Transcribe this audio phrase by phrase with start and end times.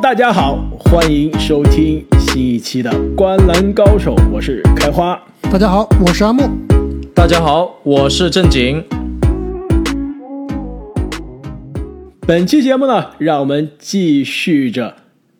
[0.00, 5.20] 大家好，欢迎收听新一期的《观篮高手》，我是开花。
[5.50, 6.48] 大家好，我是阿木。
[7.12, 8.82] 大家好，我是正经。
[12.20, 14.94] 本期节目呢，让我们继续着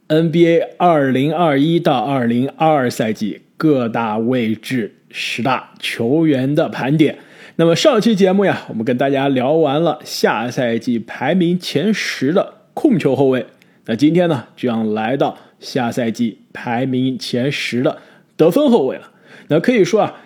[0.08, 7.18] NBA 二零二一到二零二二赛季各大位置十大球员的盘点。
[7.56, 13.46] 那么上期节目呀，我们跟大家聊完了下赛季排名前十的控球后卫。
[13.90, 17.96] 那今天呢，就要来到下赛季排名前十的
[18.36, 19.10] 得分后卫了。
[19.48, 20.20] 那可以说啊，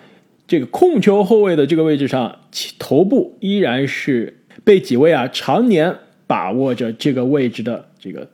[0.45, 2.39] 这个控球后卫的这个位置上，
[2.77, 5.95] 头部依然是被几位啊常年
[6.27, 8.27] 把握着这个位置的这个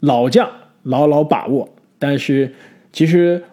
[0.00, 0.50] 老将
[0.82, 1.68] 牢牢把握。
[1.98, 2.54] 但是
[2.90, 3.44] 其实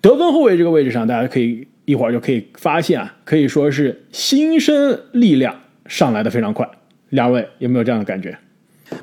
[0.00, 6.66] 得分后卫这个位置上，大家可以一会儿就可以发现啊，可以说是新生力量上来的非常快。
[7.10, 8.38] 两位有没有这样的感觉？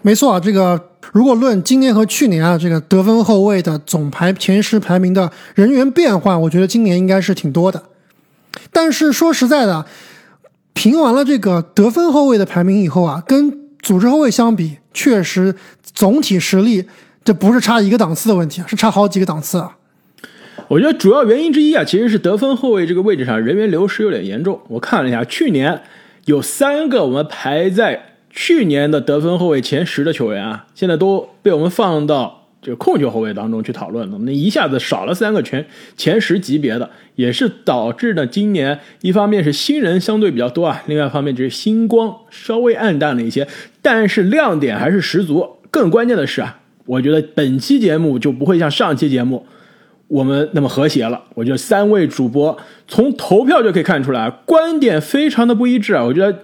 [0.02, 7.82] 没错啊，这个如果论今年和去年啊，这个得分后卫的总排前十排名的人员变换，我觉得今年应该是挺多的。
[8.72, 9.86] 但是说实在的，
[10.74, 16.86] 评完了这个得分后卫的排名以后啊，跟组织后卫相比，确实总体实力
[17.24, 19.78] 这不是差一个档次的问题，是差好几个档次啊。
[20.68, 24.60] 我觉得主要原因之一啊，其实是得分后卫这个位置上人员流失有点严重。
[24.68, 25.82] 我看了一下，去年
[26.26, 28.17] 有三个我们排在。
[28.40, 34.18] 去年的得分后卫前十的球员啊，现在都被我们放到这个控球后卫当中去讨论了。
[34.20, 35.66] 那一下子少了三个全
[35.98, 43.48] 前十级别的，也是导致呢今年一方面是新人相对比较多啊，另外一方面就是星光稍微暗淡了一些，
[43.82, 45.58] 但是亮点还是十足。
[45.72, 49.48] 更关键的是啊，我觉得本期节目就不会像上期节目
[50.10, 51.24] 我们那么和谐了。
[51.34, 52.56] 我觉得三位主播
[52.88, 56.04] 从投票就可以看出来，观点非常的不一致啊。
[56.04, 56.44] 我觉得。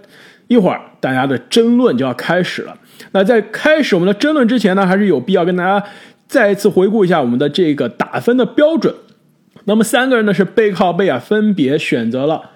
[0.54, 2.78] 一会儿大家的争论就要开始了。
[3.12, 5.86] 那在开始我们的争论之前呢，还是有必要跟大家
[6.28, 8.96] 再一次回顾一下我们的这个打分的标准。
[9.66, 12.52] 那么三个人呢是背靠背啊，分别选择了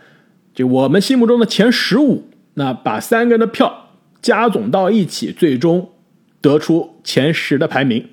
[0.54, 2.30] 就我们心目中的前十五。
[2.54, 3.90] 那把三个人的票
[4.22, 5.90] 加总到一起，最终
[6.42, 8.08] 得出前十的排名。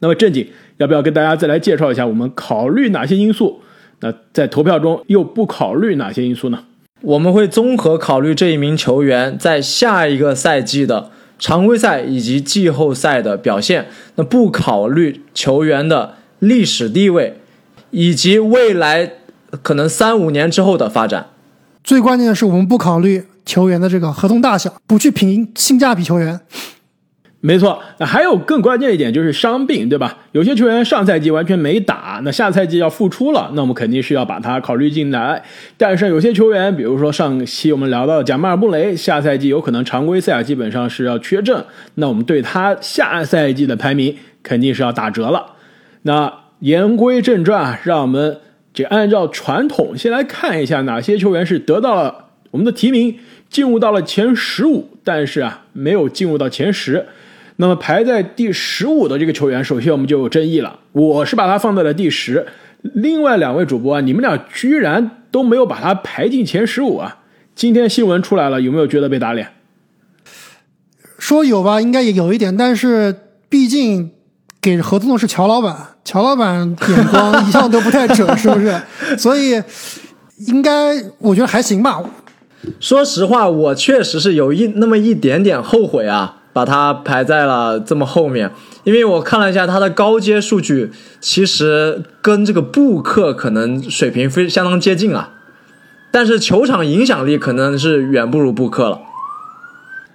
[0.00, 0.48] 那么正经
[0.78, 3.62] 要不要跟大家再来介绍一下我们考虑哪些因素？
[4.00, 6.64] 那在投票中又不考虑哪些因素呢？
[7.02, 17.40] 我们会综合考虑这一名球员在下一个赛季的常规赛以及季后赛的表现，那不考虑球员的历史地位，
[17.90, 19.14] 以及未来
[19.62, 21.26] 可能三五年之后的发展。
[21.82, 26.40] 最关键的是，我们不考虑球员的这个合同大小，不去评性价比球员。
[27.44, 30.16] 没错，那还有更关键一点就是伤病，对吧？
[30.30, 35.42] 有些球员上赛季完全没打，那下赛季要复出了，那我们肯定是要把他考虑进来。
[35.76, 41.64] 但是有些球员，比如说上期我们聊到的贾马尔布雷，下赛季有可能常规赛基本上是要缺阵，
[41.96, 45.44] 那我们对他下赛季的排名肯定是要打折了。
[46.02, 48.38] 那言归正传，让我们
[48.72, 53.18] 就按照传统先来看一下哪些球员是得到了我们的提名，
[53.50, 57.04] 进入到了前十五，但是啊没有进入到前十。
[57.62, 60.80] 那么排在第十五的这个球员，首先我们就有争议了。
[60.90, 62.44] 我是把他放在了第十，
[62.82, 67.18] 另外两位主播啊，你们俩居然都没有把他排进前十五啊！
[67.54, 69.52] 今天新闻出来了，有没有觉得被打脸？
[71.20, 73.14] 说有吧，应该也有一点，但是
[73.48, 74.10] 毕竟
[74.60, 78.76] 给合同的是乔老板，乔老板眼光一向都不太准，是不是？
[79.16, 79.62] 所以
[80.48, 82.02] 应该我觉得还行吧。
[82.80, 86.40] 说实话，我确实是有一那么一点点后悔啊。
[86.52, 88.50] 把他排在了这么后面，
[88.84, 90.90] 因为我看了一下他的高阶数据，
[91.20, 95.30] 其实跟这个布克可能水平非相当接近啊，
[96.10, 99.00] 但是球场影响力可能是远不如布克了。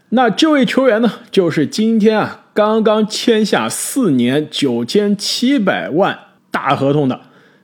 [0.10, 6.20] 那这位球员呢，就是今天啊刚刚签下四年九千七百万
[6.52, 7.20] 大合同的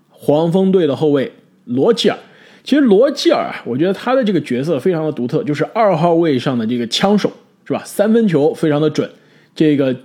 [0.10, 1.34] 黄蜂队的后卫
[1.66, 2.18] 罗吉尔。
[2.64, 7.32] 其实罗吉尔啊，我觉得他的这个角色非常的独特，就是二号位上的这个枪手。
[7.66, 7.82] 是吧？
[7.86, 9.10] 三分球非常的准，
[9.56, 9.96] 这个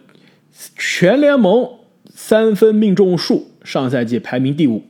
[0.77, 1.69] 全联盟
[2.09, 4.85] 三分命中数上赛季排名第五，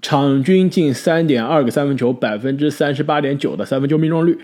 [0.00, 4.38] 场均近三点二个三分球，百分之三十八点九的三分球命中率。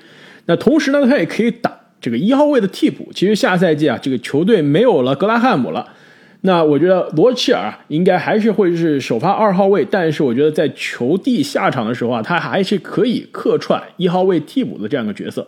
[0.47, 3.13] 那同时呢，他也可以打这个一号位的替补。
[3.15, 5.93] 其实下赛季啊，这个球队没有了格拉汉姆了，
[6.41, 15.47] 那我觉得罗齐尔应该还是会是首发二号位，但是我觉得在球帝下场的时候啊，他还是可以客串一号位替补的这样一个角色。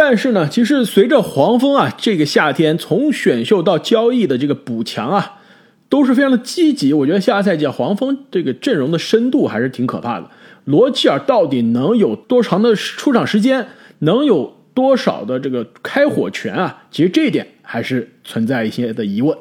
[0.00, 5.40] 但是呢，其实随着黄蜂啊这个夏天从选秀到交易的这个补强啊，
[5.88, 6.92] 都是非常的积极。
[6.92, 10.30] 我觉得下赛季黄蜂这个阵容的深度还是挺可怕的。
[10.66, 13.66] 罗齐尔到底能有多长的出场时间，
[13.98, 16.84] 能有多少的这个开火权啊？
[16.92, 19.36] 其实这一点还是存在一些的疑问。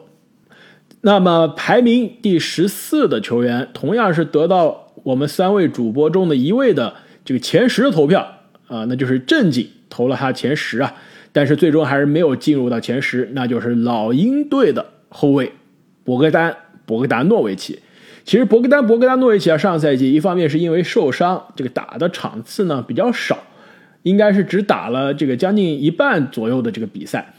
[1.02, 10.94] 那么排名第十四的球员，同样是得到我们三位主播中的一位的这个前十的投票啊，那就是正经投了他前十啊，
[11.32, 15.54] 但是最终还是没有进入到前十，那就是老鹰队的后卫
[16.04, 16.52] 博格丹·
[16.86, 17.80] 博格达诺维奇。
[18.24, 23.44] 其实博格丹·博格达诺维奇啊，上赛季一方面是因为受伤，这个打的场次呢比较少，
[24.04, 27.34] 应该是只打了这个将近一半左右的这个比赛。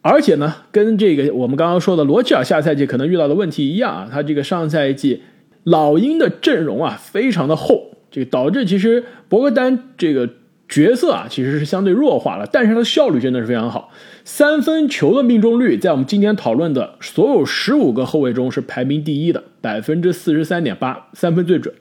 [0.00, 5.22] 而且呢，跟这个我们刚刚说的罗齐尔下赛季可能遇到的问题一样啊，他这个上赛季
[5.64, 10.28] 老鹰的阵容啊非常的厚，这个导致其实博格丹这个
[10.72, 13.90] 角色啊其实是相对弱化了，但是他的效率真的是非常好，
[14.24, 21.74] 三分球的命中率在我们今天讨论的所有十五个后卫中是排名第一的，百分之四十三点八，三分最准，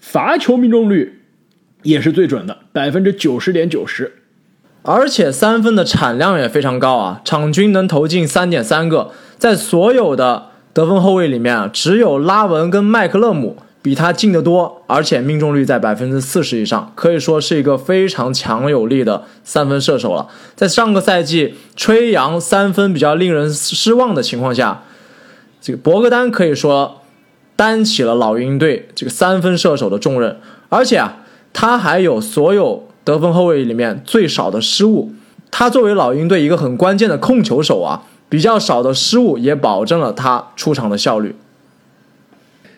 [0.00, 1.20] 罚球命中率
[1.84, 4.12] 也是最准的，百分之九十点九十。
[4.82, 20.28] 而且三分的产量也非常高啊，场均能投进三点三个，在所有的得分后卫里面啊，只有拉文跟麦克勒姆比他进得多，而且命中率在百分之四十以上，可以说是一个非常强有力的三分射手了。
[20.56, 24.84] 在上个赛季吹杨三分比较令人失望的情况下，
[25.60, 27.02] 这个博格丹可以说
[27.56, 30.38] 担起了老鹰队这个三分射手的重任，
[30.68, 31.18] 而且啊，
[31.52, 32.88] 他还有所有。
[33.04, 35.12] 得分后卫里面最少的失误，
[35.50, 41.34] 他作为老鹰队一个很关键的控球手啊，比较少的失误也保证了他出场的效率。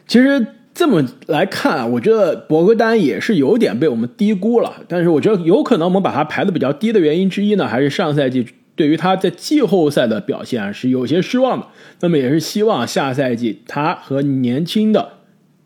[0.08, 4.82] 其实这么来看啊，我觉得博格丹也是有点被我们低估了。
[4.88, 8.44] 但是我觉得有可能我们把他排的比较低的原因之一呢，还是上赛季
[8.75, 11.67] 对于他在季后赛的表现是有些失望的。
[12.00, 15.11] 那么也是希望下赛季他和年轻的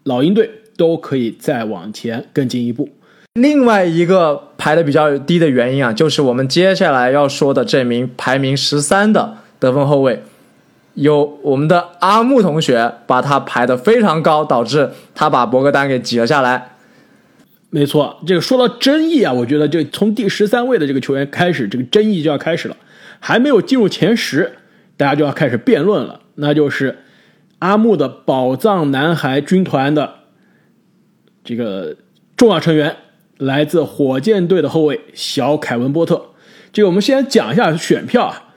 [0.04, 2.90] 老鹰队都可以再往前更进一步。
[3.34, 10.22] 另外一个排的比较低的原因啊，就是我们接下来要说的这名排名十三的得分后卫，
[10.98, 16.76] 有我们的阿木同学把他排的非常高，导致他把博格丹给挤了下来。
[17.70, 22.76] 没错，这个说到争议啊，我觉得就从第十三位的这个球员开始，这个争议就要开始了。
[23.20, 24.52] 还没有进入前十，
[24.96, 26.98] 大家就要开始辩论了，那就是
[27.60, 30.14] 阿木的宝藏男孩军团的
[31.44, 31.96] 这个
[32.36, 32.96] 重要成员。
[33.38, 36.30] 来自火箭队的后卫小凯文波特，
[36.72, 38.47] 这个我们先讲一下选票啊。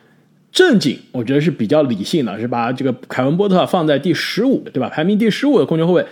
[0.52, 4.90] 正经我觉得是比较理性的，是把这个凯文波特放在第十五，对吧？
[4.90, 6.06] 排名第十五的控球后卫，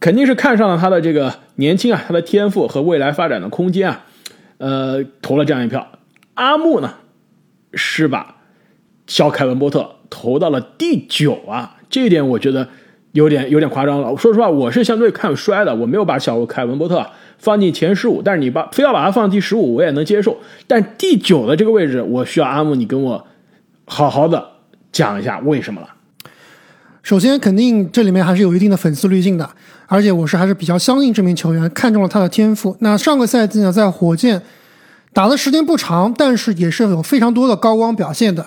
[0.00, 4.04] 肯定是看上了他的这个年轻啊，他的天赋和未来发展的空间啊，
[4.58, 5.92] 呃，投了这样一票。
[6.34, 6.94] 阿木呢，
[7.72, 8.36] 是把
[9.06, 12.68] 小凯文波特投到了第九啊，这一点我觉得
[13.12, 14.16] 有点有点夸张了。
[14.16, 17.06] 说实话，我是相对看衰的，我没有把小凯文波特。
[17.38, 20.38] 放进前十五，但是你把非要把它放第十五，我也能接受。
[20.66, 23.26] 但第九的这个位置，我需要阿木你跟我
[23.86, 24.44] 好好的
[24.92, 25.88] 讲一下为什么了。
[27.02, 29.48] 首先，肯定这里面还是有一定的粉丝滤镜的，
[29.86, 32.76] 而且我是还是比较相信这名球员，看中了他的天赋。
[32.80, 34.42] 那上个赛季呢，在火箭
[35.12, 38.44] 打的时间不长，但是也是有非常多的高光表现的。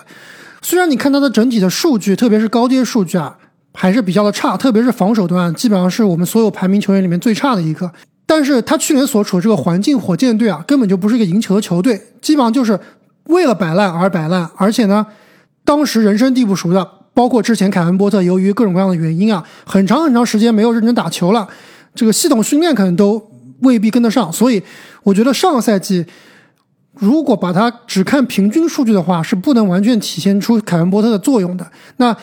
[0.60, 3.38] 虽然你看他的整体的数据，特别是高阶数据啊，
[3.72, 7.90] 还是比较的差，特别是防守端，基本上是我们所有排名球员里面最差的一个。
[8.26, 12.78] 但是他去年所处的这个环境，火箭队啊，根本就不是一个赢球的球队，基本上就是
[13.24, 14.46] 为了摆烂而摆烂。
[14.56, 15.06] 而且呢，
[15.64, 21.48] 当时人生地不熟的，包括之前凯文波特，由于各种各样的原因啊，很长很长时间没有认真打球了，
[21.94, 23.22] 这个系统训练可能都
[23.60, 24.32] 未必跟得上。
[24.32, 24.62] 所以，
[25.02, 26.04] 我觉得上个赛季
[26.94, 31.70] 如果把它只看平均数据的话，是不能完全体现出凯文波特的作用的。
[31.96, 32.16] 那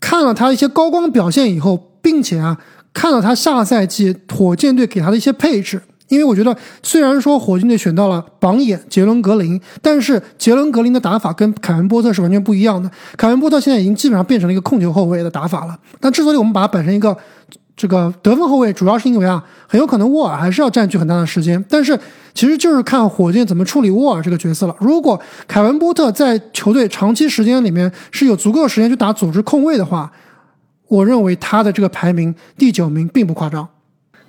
[0.00, 2.58] 看了他一些高光表现以后，并且啊。
[2.94, 12.90] 看了他下赛季火箭队给他的一些配置，因为我觉得虽然说火箭队选到了榜眼杰伦格林，但是杰伦格林的打法跟凯文波特是完全不一样的。
[13.16, 15.78] 凯文波特现在已经基本上变成了一个控球后卫的打法了。
[16.00, 17.16] 但之所以我们把他摆成一个
[17.76, 21.62] 这个得分后卫，主要是因为啊，很有可能沃尔还是要占据很大的时间。
[21.68, 21.98] 但是
[22.32, 24.74] 其实就是看火箭怎么处理沃尔这个角色了。
[24.80, 30.10] 如果凯文波特在球队长期时间里面是有足够的时间去打组织控卫的话。
[30.90, 33.68] 我认为他的这个排名第九名并不夸张。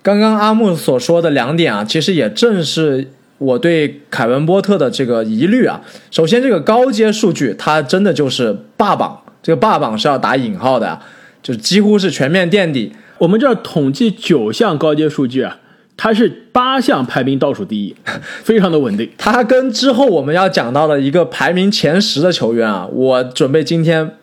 [0.09, 5.79] 刚刚阿木所说的两点啊，其实也正是我对凯文波特的这个疑虑啊。
[6.09, 10.99] 首先，这个高阶数据，他真的就是霸榜，这个霸榜是要打引号的，
[11.43, 12.91] 就是几乎是全面垫底。
[13.19, 15.59] 我们这统计九项高阶数据啊，
[15.95, 17.95] 他是八项排名倒数第一，
[18.43, 19.07] 非常的稳定。
[19.17, 24.15] 他跟之后我们要讲到的一个排名前十的球员啊，我准备今天。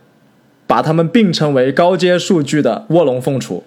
[0.69, 3.63] 把他们并称为高阶数据的卧龙凤雏，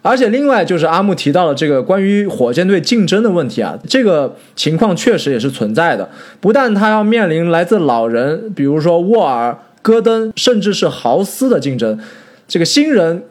[0.00, 6.08] 而且另外就是阿木提到了这个关于火箭队竞争的问题啊，这个情况确实也是存在的。
[6.40, 11.98] 不但他要面临来自老人，比如说沃尔、戈登，甚至是豪斯的竞争。
[12.46, 13.24] 这个新人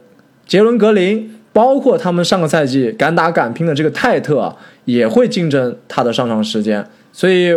[0.46, 4.56] 杰伦格林，包括他们上个赛季敢打敢拼的这个泰特，
[4.86, 6.86] 也会竞争他的上场时间。
[7.12, 7.56] 所以，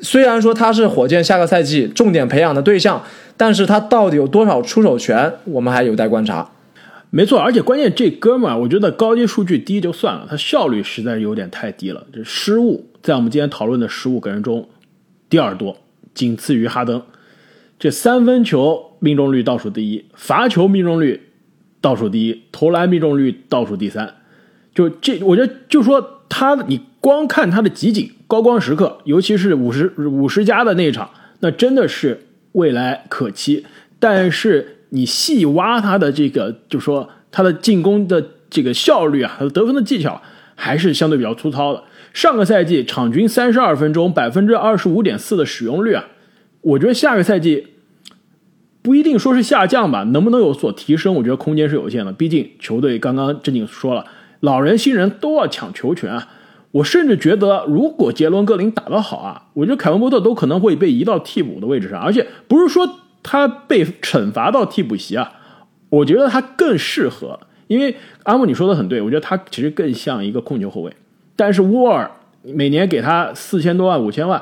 [0.00, 3.02] 虽然说他是火箭下个赛季重点培养的对象，
[3.36, 6.48] 但是他到底有多少出手权，我们还有待观察。
[7.16, 12.04] 没错，而且关键这哥们儿，我觉得高阶数据低就算了，他效率实在是有点太低了。
[12.12, 14.68] 这失误在我们今天讨论的十五个人中
[15.30, 15.76] 第二多，
[16.12, 17.00] 仅次于哈登。
[17.78, 21.20] 这三分球命中率倒数第一，罚球命中率
[21.80, 24.16] 倒数第一，投篮命中率倒数第三。
[24.74, 33.64] 就这，我觉得就说他，你光看他的集锦高光时刻，尤其是五十五十加的那一场，那真的是未来可期。
[34.00, 40.22] 但是你细挖他的这个，就说他的进攻的这个效率啊，他的得分的技巧
[40.54, 41.82] 还是相对比较粗糙的。
[42.12, 46.04] 上个赛季场均三十二分钟，百分之二十五点四的使用率啊。
[46.60, 47.66] 我觉得下个赛季
[48.82, 51.12] 不一定说是下降吧，能不能有所提升？
[51.16, 52.12] 我觉得空间是有限的。
[52.12, 54.06] 毕竟球队刚刚正经说了，
[54.38, 56.28] 老人新人都要抢球权啊。
[56.70, 62.88] 我甚至觉得，如果杰伦格林打得好啊，我觉得凯文波特都可能会被移到替补的位置上，而且不是说
[63.24, 65.32] 他被惩罚到替补席啊。
[65.90, 70.92] 我觉得他更适合，因为阿木你说的很对，我觉得他其实更像一个控球后卫。
[71.34, 72.08] 但是沃尔
[72.42, 74.40] 每年给他四千多万、五千万。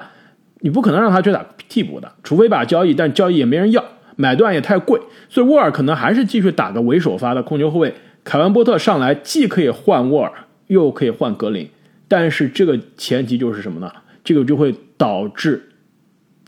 [0.65, 3.85] 你不可能让他去打替补的，除非把交易，但交易也没人要，
[4.15, 7.93] 买断也太贵，所以沃尔可能还是继续打个为首发的控球后卫。
[8.23, 10.33] 凯文波特上来既可以换沃尔，
[10.69, 11.69] 又可以换格林，
[12.07, 13.91] 但是这个前提就是什么呢？
[14.23, 15.71] 这个就会导致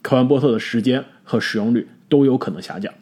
[0.00, 2.92] 凯文波特的时间和使用率都有可能下降。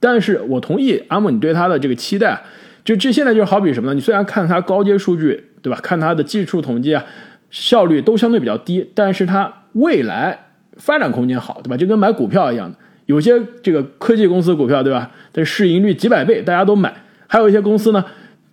[0.00, 2.40] 但是我同意阿姆你对他的这个期待，
[2.84, 3.94] 就这现在就好比什么呢？
[3.94, 5.78] 你虽然看他高阶数据，对吧？
[5.82, 7.04] 看他的技术统计啊，
[7.50, 10.40] 效率都相对比较低，但是他未来。
[10.76, 11.76] 发展空间好，对吧？
[11.76, 15.08] 就跟买股票一样的，有些这个科技公司股票，对吧？
[15.32, 16.90] 这市盈率几百倍，大家都买；
[17.28, 18.04] 还有一些公司呢，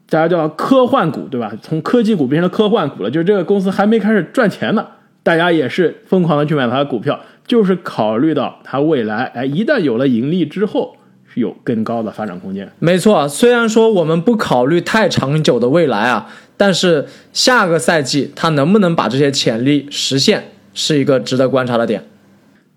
[0.08, 1.52] 大家叫科幻股，对吧？
[1.64, 4.86] 从科技股变成科幻股了，就是这个公司还没开始赚钱呢，
[5.24, 10.96] 大家也是疯狂的去买它的股票，就是考虑到它未来，哎，一旦有了盈利之后，
[11.34, 12.72] 是有更高的发展空间。
[12.80, 22.06] 没错，虽然说我们不考虑太长久的未来啊，但是下个赛季它能不能把这些潜力实现，是一个值得观察的点。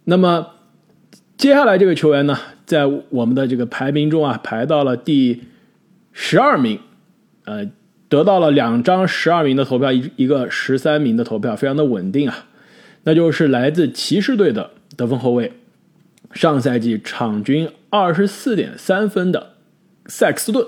[0.04, 0.46] 那么，
[1.36, 5.42] 接下来这个球员呢，在我们的这个排名中啊，排到了第
[6.12, 6.78] 十二名，
[7.44, 7.68] 呃，
[8.08, 12.46] 得到了两张十二名的投票，一一个十三名的投票，非常的稳定啊。
[13.04, 15.52] 那就是来自骑士队的得分后卫，
[16.32, 19.54] 上赛季场均二十四点三分的
[20.06, 20.66] 塞克斯顿。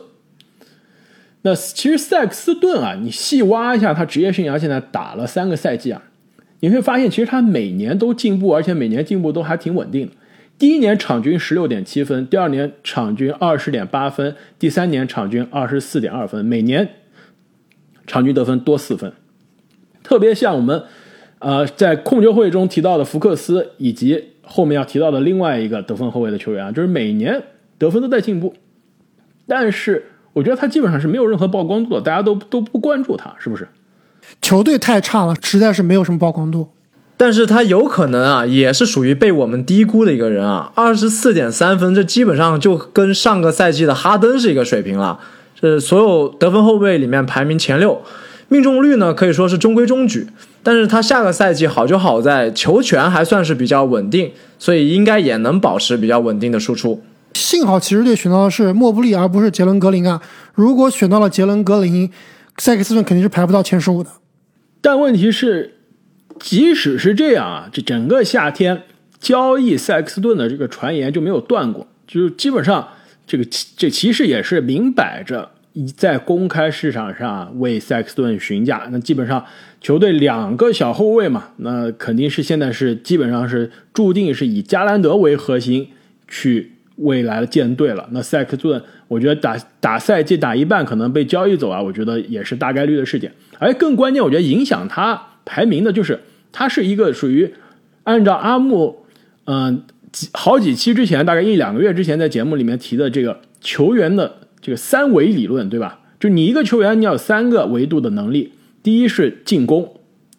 [1.43, 6.03] 那其实塞克斯顿啊，你细挖一下，他职业生涯现在打了三个赛季啊。
[6.61, 10.13] 你会发现，其实他每年都进步，而且每年进步都还挺稳定的。
[10.59, 16.89] 第一年场均十六点七分，第二年场均二十点八分，第三年场均二十四点二分，每年
[18.07, 19.13] 场均得分多四分。
[20.03, 20.85] 特别像我们，
[21.39, 27.43] 呃，在控球会中提到的福克斯，以及后面要提到的另外一个得分后卫的球员啊，就是每年
[27.79, 28.55] 得分都在进步。
[29.47, 33.69] 但是我觉得他基本上是没有任何曝光度的，大家都都不关注他，是不是？
[34.41, 36.69] 球队太差了，实在是没有什么曝光度。
[37.19, 40.73] 但是他有可能啊，也是属于被我们低估的一个人啊。
[40.75, 45.21] 二十四点三分，这基本上就跟上个赛季的哈登是一个水平了。
[45.59, 48.03] 是所有得分后卫里面排名前六，
[48.49, 50.27] 命中率呢可以说是中规中矩。
[50.67, 57.05] 但是他下个赛季好就好在球权还算是比较稳定，所以应该也能保持比较稳定的输出。
[57.35, 60.21] 幸好骑士队选到的是莫布利，而不是杰伦格林啊。
[60.55, 62.11] 如果选到了杰伦格林，
[62.59, 64.11] 塞克斯顿肯定是排不到前十五的，
[64.81, 65.77] 但问题是，
[66.41, 68.83] 即使是这样啊，这整个夏天
[69.21, 72.89] 交易塞克斯顿的这个传言就没有断过，就是基本上
[73.25, 73.45] 这个
[73.77, 75.49] 这骑士也是明摆着
[75.97, 78.89] 在公开市场上为塞克斯顿询价。
[78.91, 79.45] 那基本上
[79.87, 85.87] 球队两个小后卫嘛，那肯定是现在是基本上是注定是以加兰德为核心
[86.27, 86.73] 去。
[86.97, 93.31] 未来的舰队了，那塞克顿，我觉得打打赛季打一半可能被交易走啊，我觉得也是大概率的事件。
[93.59, 96.19] 而更关键，我觉得影响他排名的就是，
[96.51, 97.53] 他是一个属于
[98.05, 99.05] 按照阿木，
[99.45, 106.01] 嗯，几好几期之前，大概一两个月之前在节目里面提的这个球员的这个三维理论，对吧？
[106.19, 108.53] 就你一个球员，你要有三个维度的能力，
[108.87, 109.97] 第一是进攻，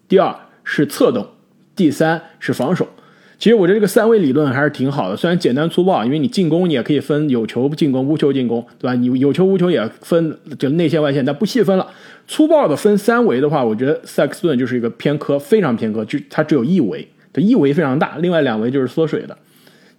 [0.08, 1.28] 第二是策动，
[1.76, 2.88] 第三是防守。
[3.38, 8.96] 其实我觉得这个三维理论还是挺好的，虽然简单粗暴，因为你进攻你也可以分有球进攻、无球进攻，对吧？
[8.96, 11.92] 你有球无球也分，就内线外线，但不细分了。
[12.26, 19.38] 粗暴的分三维的话，我觉得塞克斯顿就是一个偏科，非常偏科，就他只有一维，他一维非常大，另外两维就是缩水的。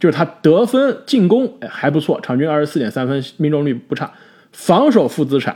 [0.00, 4.10] 就是他得分、进攻还不错，场均二十四点三分，命中率不差，
[4.52, 5.54] 防守负资产，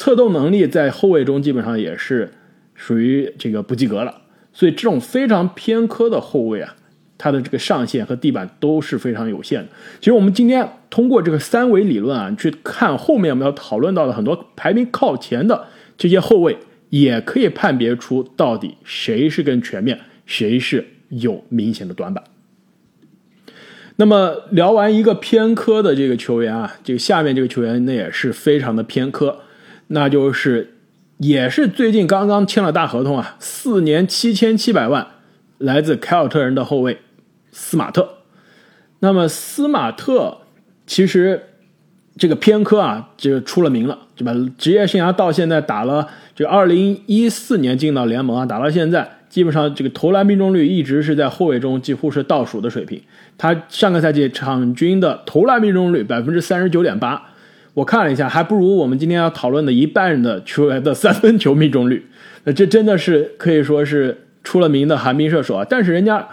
[0.00, 2.32] 策动能力在后卫中基本上也是
[2.74, 4.22] 属于这个不及格了。
[4.50, 6.74] 所以这种非常偏科的后卫啊，
[7.18, 9.68] 他的这个上限和地板都是非常有限的。
[9.98, 15.66] 其实我们今天通过这个三维理论啊，去看后面我们要讨论到的很多排名靠前的
[15.98, 16.56] 这些后卫，
[16.88, 22.24] 也可以判别出到底谁是更全面，谁是有明显的短板。
[23.96, 29.40] 那么聊完一个偏科的这个球员啊，这个下面这个球员那也是非常的偏科，
[29.92, 30.74] 那就是
[31.18, 35.06] 也是最近刚刚签了大合同啊，四年七千七百万，
[35.58, 36.98] 来自凯尔特人的后卫
[37.50, 38.18] 斯马特。
[39.00, 40.38] 那么斯马特
[40.86, 41.42] 其实
[42.16, 44.32] 这个偏科啊，这个出了名了，对吧？
[44.56, 49.16] 职业生涯到现在打了，这二零一四年进到联盟啊，打到现在。
[49.28, 53.00] 基本上这个投篮命中率一直是在后卫中几乎是倒数的水平。
[53.38, 57.29] 他上个赛季场均的投篮命中率百分之三十九点八，
[57.80, 62.06] 我看了一下，还不如我们今天要讨论的一半的球员的三分球命中率。
[62.44, 65.66] 那 这真的是可以说是出了名的寒冰射手啊！
[65.68, 66.28] 但是人家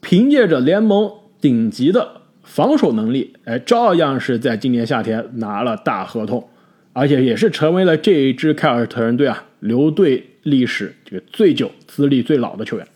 [0.00, 6.48] 凭借着联盟顶级的防守能力，哎，照样是在今年夏天拿了大合同，
[6.94, 11.70] 而且也是成为了这一支凯尔特人队啊留队历史这个最久。
[11.86, 12.86] 资历最老的球员，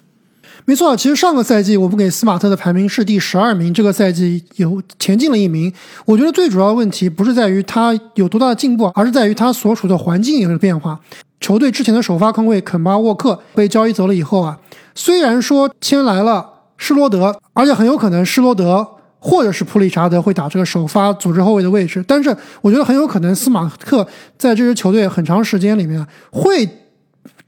[0.65, 0.97] 没错。
[0.97, 5.73] 其实上个赛季我们给斯马特的排名是第十二名，这个赛季有前进了一名。
[6.05, 10.99] 我觉得最主要的问题不是在于他有多大的进步，而是在于他所处的环境有了变化。
[11.41, 14.57] 球队之前的首发控卫肯巴沃克被交易走了以后啊，
[14.95, 18.87] 虽然说签来了施罗德，而且很有可能施罗德
[19.19, 24.07] 或者是普里查德会打这个首发组织后卫的位置，但是我觉得很有可能斯马特
[24.39, 26.69] 在这支球队很长时间里面会。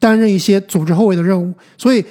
[0.01, 2.05] 担任一些组织后卫的任务，所以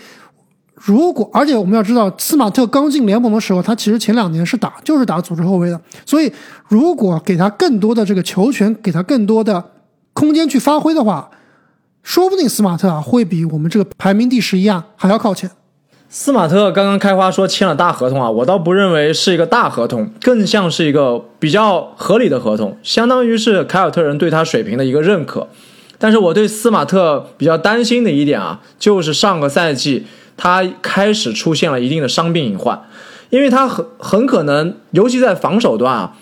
[0.85, 6.29] 如果而且我们要知道，斯马特刚进联盟的时候，他其实前两年是打就是打组织后卫的，所以
[6.67, 9.63] 如果给他更多的这个球权，给他更多的
[10.11, 11.29] 空间去发挥的话，
[12.03, 15.49] 说不定斯马特啊会比我们这个排名第十一啊还要靠前。
[16.09, 25.47] 斯马特刚刚开花说签了大合同啊，我倒不认为是一个大合同，更像是一个比较合理的合同，相当于是凯尔特人对他水平的一个认可。
[25.97, 30.05] 但是我对斯马特比较担心的一点啊，就是上个赛季
[30.37, 32.81] 他开始出现了一定的伤病隐患，
[33.29, 36.15] 因为他很很可能，尤其在防守端啊，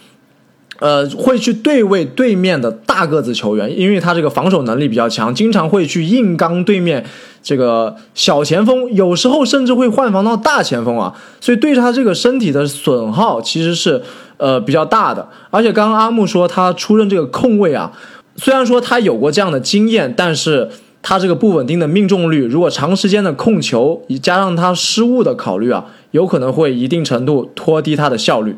[0.79, 7.05] 呃，会去对位对面的大个子球员，因为他这个防守能力比较强，经常会去硬刚对面
[7.41, 14.01] 这个小前锋，有时候甚至会换防到大前锋啊，所以对他这个身体的损耗其实是
[14.37, 15.27] 呃比较大的。
[15.49, 17.91] 而且刚刚阿木说他出任这个控卫啊。
[18.37, 20.69] 虽然说他有过这样的经验，但是
[21.01, 28.55] 他这个不稳定的命中率，如果长时间的控球，加上他失误的考虑啊，有可能会一定程度拖低他的效率。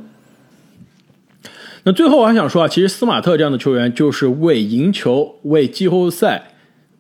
[1.86, 6.52] 那最后我还想说啊，其实斯马特这样的球员就是为赢球、为季后赛、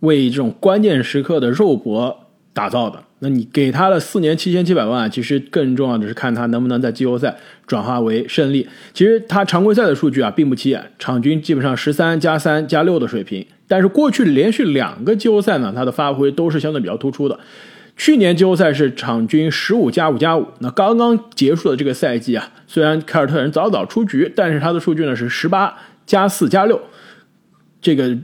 [0.02, 3.04] 为这种关键时刻的肉搏打造的。
[3.20, 8.68] 那你给他的四年七千七百万，其实更重要的是看他能不能在季后赛转化为胜利。
[8.94, 13.46] 其实他常规赛的数据啊并不起眼，场均基本上十三加三加六的水平。
[13.74, 17.40] 但是过去连续两个季后赛呢，他的发挥都是相对比较突出的。
[17.98, 26.80] 去年季后赛是场均十五加五加五，那刚刚结束的这个赛季啊，虽然凯尔特人早早出局，但是他的数据呢是十八加四加六，
[27.82, 28.16] 这个。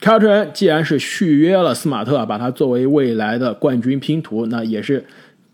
[0.00, 5.04] 凯尔特人既然是续约了斯马特，把他作为未来的冠军拼图，那也是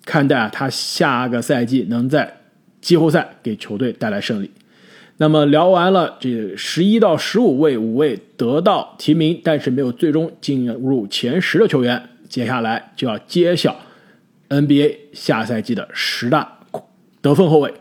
[0.04, 2.40] 看待他下个赛季能在
[2.82, 4.50] 季后赛给球队带来胜利。
[5.16, 13.76] 那么聊完了这十一到十五位五位得到提名但是没有最终进入前十的球员，接下来就要揭晓
[14.48, 16.60] NBA 下赛季的十大
[17.22, 17.72] 得分后卫。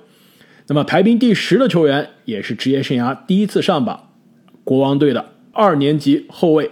[0.68, 4.12] 那么排名第十的球员也是职业生涯第一次上榜，
[4.64, 5.32] 国王队的。
[5.56, 6.72] 二年级后卫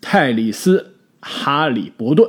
[0.00, 0.78] 泰里斯·
[1.20, 2.26] 哈里伯顿。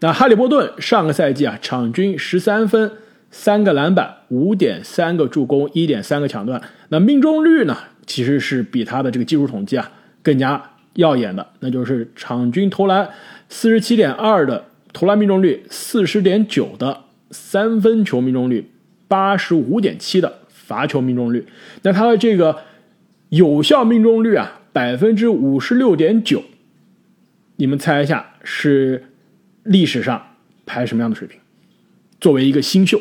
[0.00, 2.92] 那哈里伯顿上个赛季啊，场均十三分、
[3.30, 6.60] 三个篮板、五点三个助攻、一点三个抢断。
[6.88, 9.90] 那命中率呢，其实是比他的这个技术统计啊
[10.22, 10.62] 更加
[10.94, 13.08] 耀眼的，那就是场均投篮
[13.48, 18.70] 四十七点二的投篮命中率，四十点九的三分球命中率，
[19.08, 21.46] 八十五点七的罚球命中率。
[21.82, 22.58] 那他的这个。
[23.30, 26.42] 有效命中率啊，百分之五十六点九，
[27.58, 29.04] 你们猜一下是
[29.62, 30.34] 历史上
[30.66, 31.38] 排什么样的水平？
[32.20, 33.00] 作为一个新秀，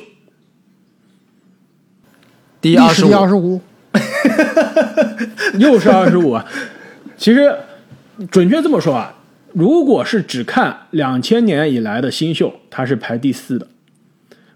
[2.61, 3.61] 第二十五，
[5.57, 6.45] 又是二十五啊！
[7.15, 7.55] 其实
[8.29, 9.15] 准确这么说啊，
[9.53, 13.67] 如果是只看两千年以来的新秀，他是排第四的。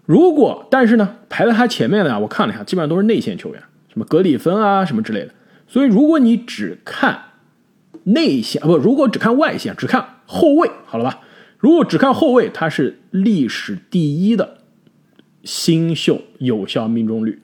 [0.04, 5.30] 如果但是呢，排在他前面的啊，我看了一下，基本上都是内线球员，什么格里芬啊什么之类的。
[5.66, 7.22] 所以如果你只看
[8.02, 11.20] 内线，不，如果只看外线，只看后卫，好了吧？
[11.58, 14.58] 如果只看后卫，他是历史第一的
[15.42, 17.40] 新秀有效命中率，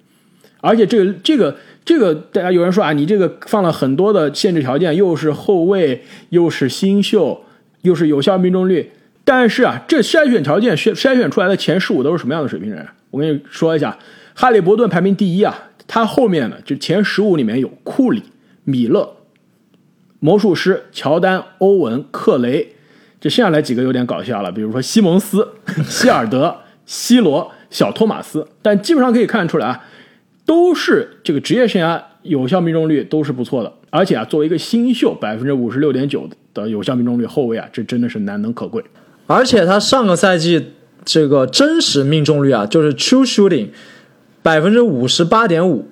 [0.61, 7.45] 而且这个这个这个，大家有人说啊，你这个放了很多的限制条件，又是后卫，又是新秀，
[7.83, 8.93] 又是有效命中率。
[9.25, 12.87] 但是啊，这筛选条件筛筛选出来的前十五都是什么样的水平人？
[13.11, 13.97] 我跟你说一下，
[14.35, 18.23] 哈利伯顿排名第一啊，他后面呢就前十五里面有库里、
[18.65, 19.17] 米勒、
[20.19, 22.75] 魔术师、乔丹、欧文、克雷，
[23.21, 25.47] 这剩下来几个有点搞笑了，比如说西蒙斯、
[25.87, 29.85] 希尔德、西罗、小托马斯，但基本上可以看出来啊，
[30.51, 38.83] 都是这个职业生涯有效命中率都是不错的，而且啊，作为一个新秀，百分之五十六点九的有效命中率后卫啊，这真的是难能可贵。
[39.29, 40.73] 而且他上个赛季
[41.05, 43.69] 这个真实命中率啊，就是 true shooting
[44.43, 45.87] 百分之五十八点五，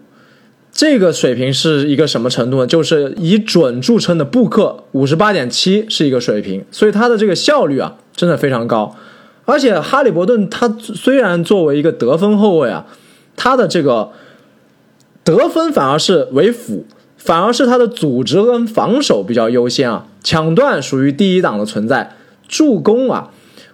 [0.73, 2.67] 这个水平是一个什么程度呢？
[2.67, 8.97] 就是以准著称的布克五十八点七是一个水平，所以他的这个效率啊，真的非常高。
[9.45, 12.85] 而且哈利伯顿他虽然作为一个得分后卫啊，
[13.37, 14.11] 他的这个
[15.37, 16.87] 得分反而是为辅，
[17.17, 22.17] 反而是他的组织跟防守比较优先啊，抢断属于第一档的存在。
[22.47, 23.31] 助攻啊，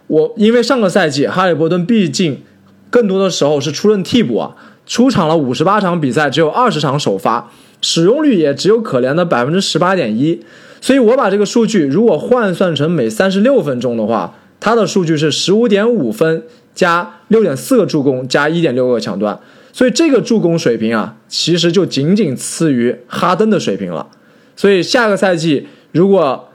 [0.09, 2.43] 我因为上个赛季哈利伯顿毕竟
[2.91, 10.41] 更多的时候是出任替补啊，出场了五十八场比赛，只有二十场首发，使用率也只有可怜的百分之十八点一。
[10.81, 16.43] 所以我把这个数据如果换算成每三十六分钟的话，他的数据是十五点五分
[16.75, 19.39] 加六点四个助攻加一点六个抢断，
[19.75, 24.07] 所以这个助攻水平啊，其实就仅仅次于哈登的水平了。
[24.55, 26.49] 所以下个赛季如果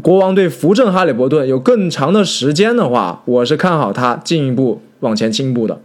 [0.00, 5.80] 国王队扶正哈利伯顿有更长的时间的话，我是看好他进一步往前进步的。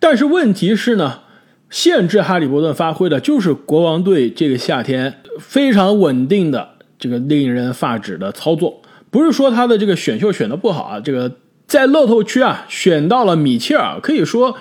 [0.00, 1.20] 但是问题是呢，
[1.68, 8.80] 限制哈利伯顿发挥的就是国王队这个夏天非常稳定的这个令人发指的操作。
[9.10, 11.30] 不是说他的这个选秀选的不好啊，这个
[11.66, 14.56] 在乐透区啊选到了米切尔，可以说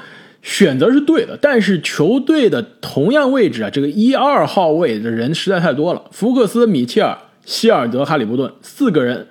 [0.46, 1.38] 选择是对的。
[1.42, 7.18] 但是球队的同样位置啊，这个一二号位的人实在太多了，福克斯、米切尔。
[7.48, 9.28] 希尔德、哈利伯顿四个人，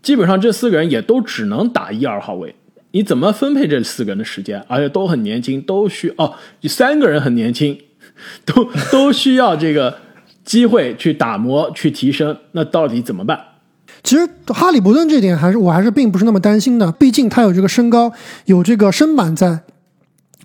[0.00, 2.54] 基本上这四个人也都只能打一二号位。
[2.92, 4.64] 你怎么分配这四个人的时间？
[4.68, 6.34] 而且都很年轻，都需哦，
[6.68, 7.76] 三个人很年轻，
[8.44, 9.98] 都 都需要这个
[10.44, 12.36] 机会去打磨、去提升。
[12.52, 13.40] 那到底怎么办？
[14.04, 18.12] 其实哈利伯顿这点还是我还是并不是那么担心的，毕竟他有这个身高，
[18.44, 19.62] 有这个身板在。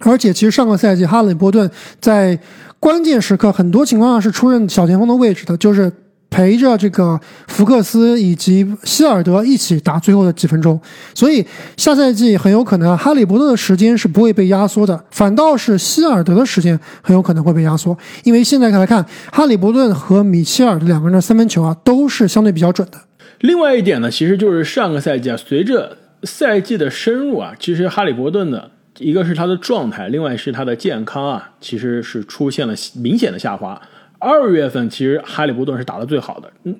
[0.04, 2.38] 而且其实上个赛季哈利伯顿在
[2.80, 5.92] 关键时刻很多情况下是出任小前锋的位置的，就是。
[6.34, 10.80] 陪着这个福克斯以及希尔德一起打最后的几分钟，
[11.14, 22.98] 所以下赛季很有可能哈利伯顿的时间是不会被压缩的，反倒是希尔德的时间很有可能会被压缩，因为现在看来看，哈利伯顿和米切尔的两个人的三分球啊都是相对比较准的。
[23.42, 33.82] 另外一点呢，其实就是上个赛季啊，随着赛季的深入啊，其实哈利伯顿的一个是他的状态，另外是他的健康啊，其实是出现了明显的下滑。
[34.20, 36.76] 二月份其实哈利伯顿是打的最好的，嗯，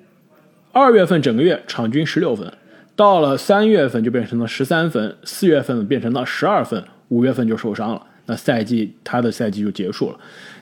[0.72, 2.52] 二月份整个月场均十六分，
[2.94, 10.18] 到了三月份就变成了十三分，四月份变成了十二分，五月份就受伤了，那赛季他的赛季就结束了。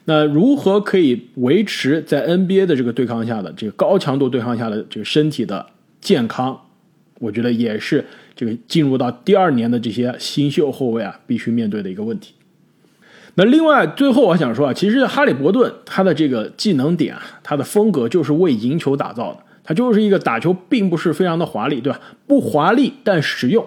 [0.06, 5.66] 那如何可以维持在 NBA 的这个对抗下的这个高强度对抗下的这个身体的
[6.00, 6.58] 健康？
[7.18, 8.02] 我觉得也是
[8.40, 12.32] 这个进入到第二年的这些新秀后卫啊必须面对的一个问题。
[13.34, 19.40] 那另外，最后我想说啊，其实哈利伯顿他的这个技能点啊，他的风格就是为赢球打造的。
[19.62, 22.00] 他就是一个打球并不是非常的华丽，对吧？
[22.26, 23.62] 不华丽但实用，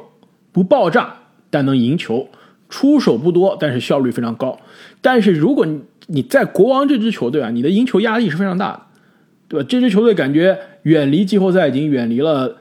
[0.51, 1.17] 不爆炸
[1.51, 2.29] 但能赢球，
[2.67, 4.59] 出手不多但是效率非常高。
[5.01, 8.81] 但是如果你你在国王这支球队啊，你的赢球压力是非常大的，
[9.47, 9.67] 对吧？
[9.69, 12.57] 这支球队感觉远离季后赛已经远离了，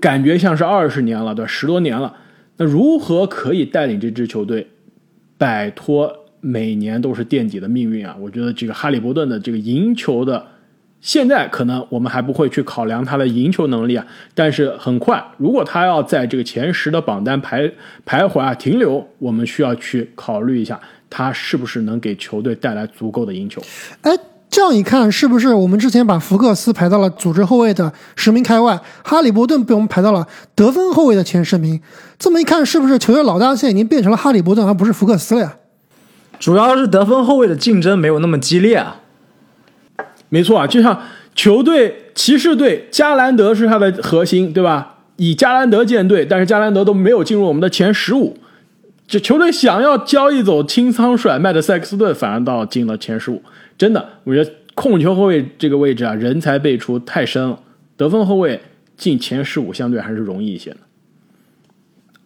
[0.00, 1.46] 感觉像是二十年了，对吧？
[1.48, 2.14] 十多年了。
[2.56, 4.66] 那如何可以带领这支球队？
[5.38, 8.16] 摆脱每年都是垫底的命运啊！
[8.18, 10.46] 我觉得这个哈利伯顿的这个赢球的，
[11.02, 17.70] 现在可能我们还不会去考量他的赢球能力啊，但是很快，如果他要在这个前十的榜单徘
[18.06, 20.80] 徘徊啊停留，我们需要去考虑一下
[21.10, 23.60] 他是不是能给球队带来足够的赢球。
[24.00, 24.12] 哎。
[24.56, 31.78] 这样一看，是不是我们之前把福克斯排到了组织后卫的十名开外，哈利伯顿被我们排到了得分后卫的前十名？
[32.18, 35.56] 这么一看，是不是球队老大现在已经变成了哈利伯顿，而不是福克斯了呀？
[36.40, 39.02] 主要是得分后卫的竞争没有那么激烈啊。
[40.30, 41.02] 没错啊，就像
[41.34, 44.94] 球队骑士队，加兰德是他的核心，对吧？
[45.16, 48.38] 以加兰德建队，但是加兰德都没有进入我们的前十五。
[49.06, 53.42] 这球队想要交易走清仓甩卖的塞克斯顿，反而倒进了前十五。
[53.78, 57.62] 真的，我觉得控球后卫这个位置啊，人才辈出，太深了。
[57.96, 58.60] 得分后卫
[58.96, 60.78] 进前十五相对还是容易一些的。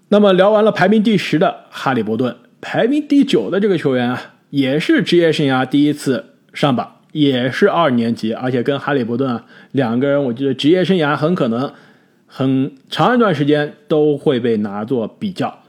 [0.09, 11.73] 那么聊完了排名第十的哈利伯顿，排名第九的这个球员啊，也是职业生涯第一次上榜，也是二年级，而且跟哈利伯顿啊两个人，我觉得职业生涯很可能
[12.27, 15.61] 很长一段时间都会被拿作比较。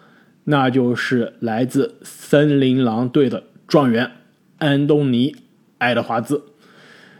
[0.46, 4.10] 那就是来自森林狼队的状元
[4.58, 5.32] 安东尼·
[5.82, 6.40] 爱德华兹。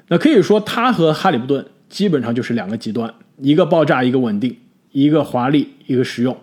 [0.10, 4.56] 那可以说，他和哈利伯顿基本上就是两个极端，一个爆炸，一个稳定，
[4.92, 6.38] 一个华丽，一个实用。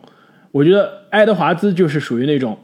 [0.51, 2.59] 我觉得爱德华兹就是属于那种，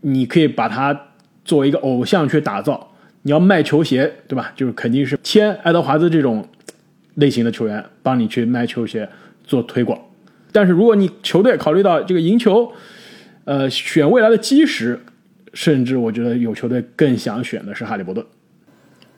[0.00, 1.08] 你可以把他
[1.44, 2.92] 作为一个偶像去打造。
[3.22, 4.52] 你要卖球鞋，对吧？
[4.56, 6.48] 就是肯定是签爱德华兹这种
[7.14, 9.08] 类型的球员，帮你去卖球鞋
[9.44, 10.00] 做推广。
[10.50, 12.72] 但是如果你球队考虑到这个赢球，
[13.44, 14.98] 呃，选未来的基石，
[15.52, 18.24] 甚至我觉得有球队更想选的是哈利伯顿。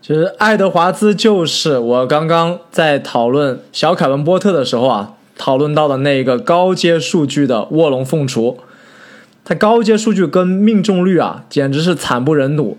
[0.03, 8.57] 其实爱德华兹就是我刚刚在讨论小凯文波特的时候啊，讨论到的那个高阶数据的卧龙凤雏。
[9.45, 12.79] 他高阶数据跟命中率啊，简直是惨不忍睹。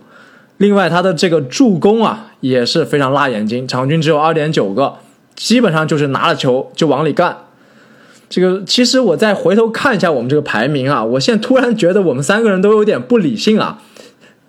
[0.57, 4.95] 另外，他的这个助攻啊，也是非常辣眼睛，场均只有二点九个，
[5.35, 7.37] 基本上就是拿了球就往里干。
[8.29, 13.79] 这个其实我再回头看一下我们这个排名啊，我现在突然觉得我们三个人都有点不理性啊。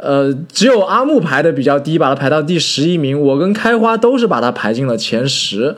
[0.03, 3.19] 呃，只有阿木排的比较低，把他排到第十一名。
[3.21, 5.77] 我跟开花都是把他排进了前十。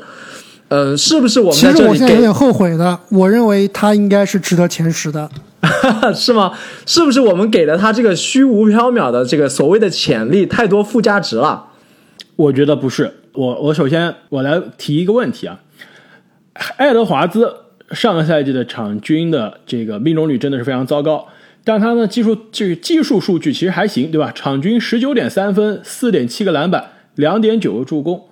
[0.69, 5.31] 呃，是不是我们其实我现在有点后悔的，我认为他应该是值得前十的，
[6.15, 6.53] 是吗？
[6.87, 11.67] 是不是我们给了他这个虚无缥缈的这个所谓的潜力太多附加值了？
[12.37, 13.13] 我觉得不是。
[13.35, 15.61] 我我首先我来提一个问题啊，
[16.79, 17.57] 爱德华兹。
[17.91, 21.29] 上个赛季的场均的这个命中率真的是非常糟糕，
[21.65, 24.31] 但他呢技术这个技术数据其实还行，对吧？
[24.35, 28.29] 场均十九点三分，四点七个篮板，两点九个助攻，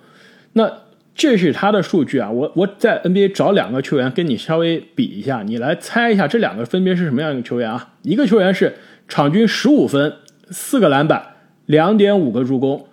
[0.53, 0.71] 那
[1.15, 2.29] 这是他的数据啊。
[2.29, 7.93] 我我在 NBA 找两个球员跟你稍微比一下，你来猜一下这两个分别是什么样一个球员啊？
[8.03, 8.75] 一个球员是
[9.07, 10.13] 场均十五分，
[10.51, 11.23] 四个篮板，
[11.65, 12.87] 两点五个助攻，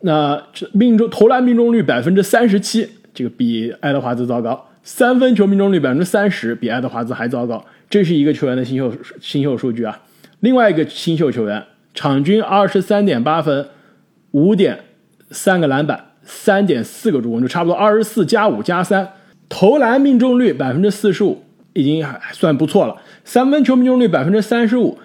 [0.00, 4.70] 那这命中投篮命中率百分之三十七，这个比爱德华兹糟糕。
[4.82, 7.64] 三分球命中率百分之三十，比爱德华兹还糟糕。
[7.94, 10.02] 这是一个球员的新秀新秀数据啊。
[10.40, 13.68] 另外一个新秀球员，场均二十三点八分，
[14.32, 14.80] 五点
[15.30, 19.08] 三个篮板，三点四个助攻，就差不多二十四加五加三。
[19.48, 22.96] 投篮命中率百分之四十五，已经还算不错了。
[23.24, 24.98] 三分球命中率百分之三十五，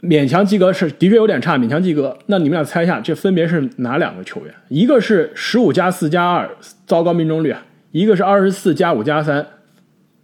[0.00, 2.16] 勉强及格是的确有点差，勉强及格。
[2.24, 4.54] 那你们俩猜一下，这分别是哪两个球员？
[4.70, 6.48] 一个是十五加四加二，
[6.86, 7.66] 糟糕命中率啊。
[7.90, 9.46] 一个是二十四加五加三，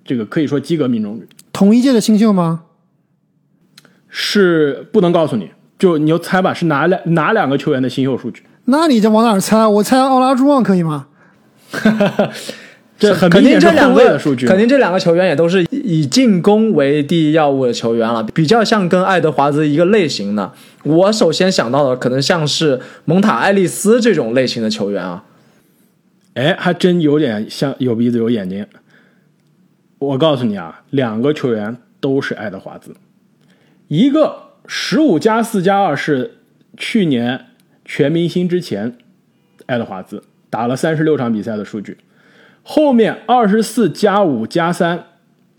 [0.03, 1.29] 这个可以说及格命中率。
[1.55, 2.65] 同一届的新秀吗？
[4.11, 8.43] 是不能告诉你，就你就猜吧，是哪两哪两个球员的新秀数据？
[8.67, 9.67] 那你就往哪儿猜？
[9.67, 11.07] 我猜奥拉朱旺可以吗？
[12.99, 20.53] 这很肯定这两个数据，肯定这两个球员也都是以进攻为第一要务的球员了，比较像跟爱德华兹一个类型的。
[20.83, 25.25] 我首先想到的可能像是蒙塔爱丽丝这种类型的球员啊。
[26.35, 28.67] 哎，还真有点像有鼻子有眼睛。
[30.05, 32.95] 我告诉你啊，两个球员都是爱德华兹，
[33.89, 36.39] 一个十五加四加二是
[36.77, 37.47] 去年
[37.85, 38.97] 全明星之前
[39.67, 41.99] 爱德华兹打了三十六场比赛的数据，
[42.63, 45.05] 后面二十四加五加三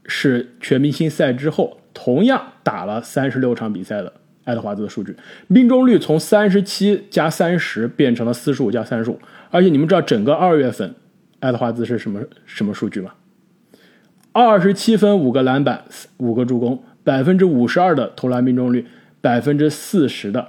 [0.05, 5.15] 是全明星赛之后同样打了三十六场比赛的爱德华兹的数据，
[5.47, 9.19] 命中率从三十七加三十变成了四十五加三十五。
[9.49, 10.93] 而且你们知道整个二月份，
[11.39, 13.11] 爱德华兹是什么什么数据吗？
[14.35, 15.85] 二十七分五个篮板
[16.17, 18.85] 五个助攻，百分之五十二的投篮命中率，
[19.21, 20.45] 百分之四十的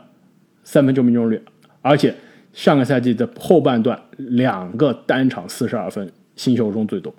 [0.64, 1.40] 三分球命中率，
[1.82, 2.12] 而且
[2.52, 7.14] 上个赛季的后半段两个单场四十二分，新秀中最多。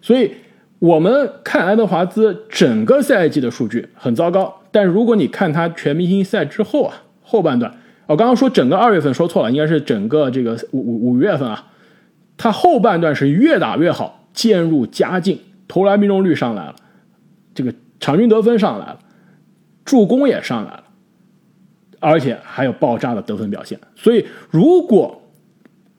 [0.00, 0.32] 所以
[0.78, 7.74] 我们看爱德华兹整个赛季的数据很糟糕，但如果你看他全明星赛之后啊，后半段。
[8.06, 11.66] 我刚刚说整个二月份说错了，应该是整个这个五五五月份啊，
[12.38, 16.76] 他后半段是越打越好，渐入佳境，投篮命中率上来了，
[17.54, 18.98] 这个场均得分上来了，
[19.84, 20.84] 助攻也上来了，
[22.00, 23.78] 而且还有爆炸的得分表现。
[23.94, 25.22] 所以如果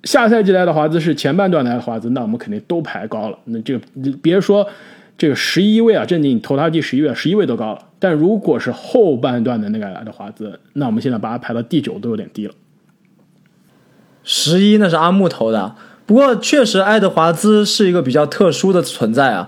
[0.04, 3.40] 下赛季来的华兹是前半段来的华兹，那我们肯定都排高了。
[3.46, 3.86] 那这个
[4.22, 4.68] 别说。
[5.20, 7.84] 这个十一位啊，正经投他第十一位，十一位都高了。
[7.98, 12.54] 但如果是后半段的那个来的华兹，那我们现在把他排到第九都有点低了。
[14.24, 15.74] 十一那是阿木投的，
[16.08, 19.48] 不过确实爱德华兹是一个比较特殊的存在啊。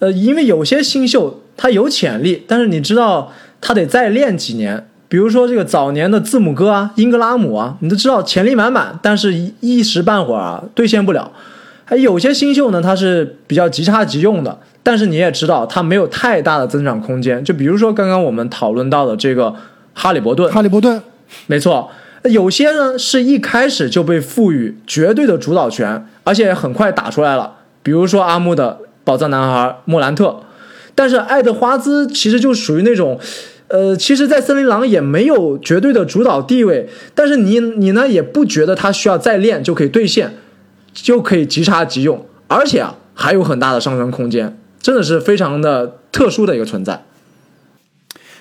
[0.00, 4.86] 呃，因为有些新秀他有潜力，但是你知道他得再练几年。
[5.08, 11.32] 比如说这个早年的字母哥啊、英格拉姆啊，你都知道潜力满满，但是一一时半会儿啊兑现不了。
[11.84, 17.44] 还有些新秀呢，他是比较即插即用的，但是你也知道他没有太大的增长空间。
[17.44, 19.52] 就比如说刚刚我们讨论到的这个
[19.92, 21.02] 哈利伯顿，哈利伯顿，
[21.48, 21.90] 没错，
[22.24, 27.56] 有些呢是一开始就被赋予绝对的主导权，而且很快打出来了。
[27.82, 30.40] 比如说阿木的宝藏男孩莫兰特，
[30.94, 33.18] 但是爱德华兹其实就属于那种。
[33.72, 40.34] 呃，其实，在森林狼也没有绝对的主导地位，但是你你呢也不觉得他需要再练就可以兑现，
[40.92, 47.04] 就可以即插即用，而且啊还有很大的上升空间，真的是非常的特殊的一个存在。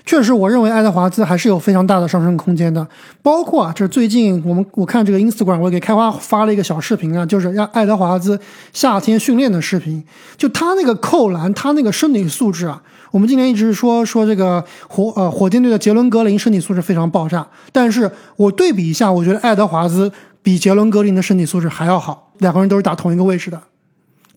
[0.06, 2.86] 确实，我认为爱德华兹还是有非常大的上升空间的。
[3.22, 8.40] 包括啊，这最近我们我看这个 Instagram，我给开花发了一个小视频啊，就是让爱德华兹
[8.74, 10.04] 夏天训练的视频。
[10.36, 12.82] 就他那个扣篮，他那个身体素质啊，
[13.12, 23.62] 我们今年一直说说这个火呃火箭队的杰伦格林身体素质非常爆炸，但是我对比一下，我觉得爱德华兹比杰伦格林的身体素质还要好，两个人都是打同一个位置的，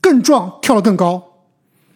[0.01, 1.23] 更壮，跳得更高。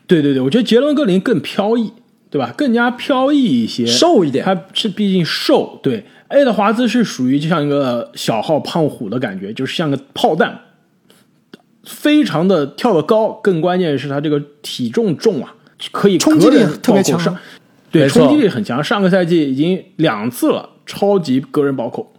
[0.07, 1.93] 对对对，我觉得杰伦格林更飘逸。
[2.37, 2.53] 对吧？
[2.55, 4.45] 更加飘逸一些，瘦一点。
[4.45, 6.05] 他是毕竟瘦，对。
[6.29, 10.61] 爱德华兹是属于就像一个小号胖虎的感觉，就是像个炮弹，
[11.85, 13.31] 非常的跳得高。
[13.43, 15.55] 更关键是他这个体重重啊，
[15.93, 17.39] 可以冲击力特别强。
[17.91, 18.85] 对，冲击力很强。
[18.85, 22.13] 上个赛季已经两次了，超级个人暴扣。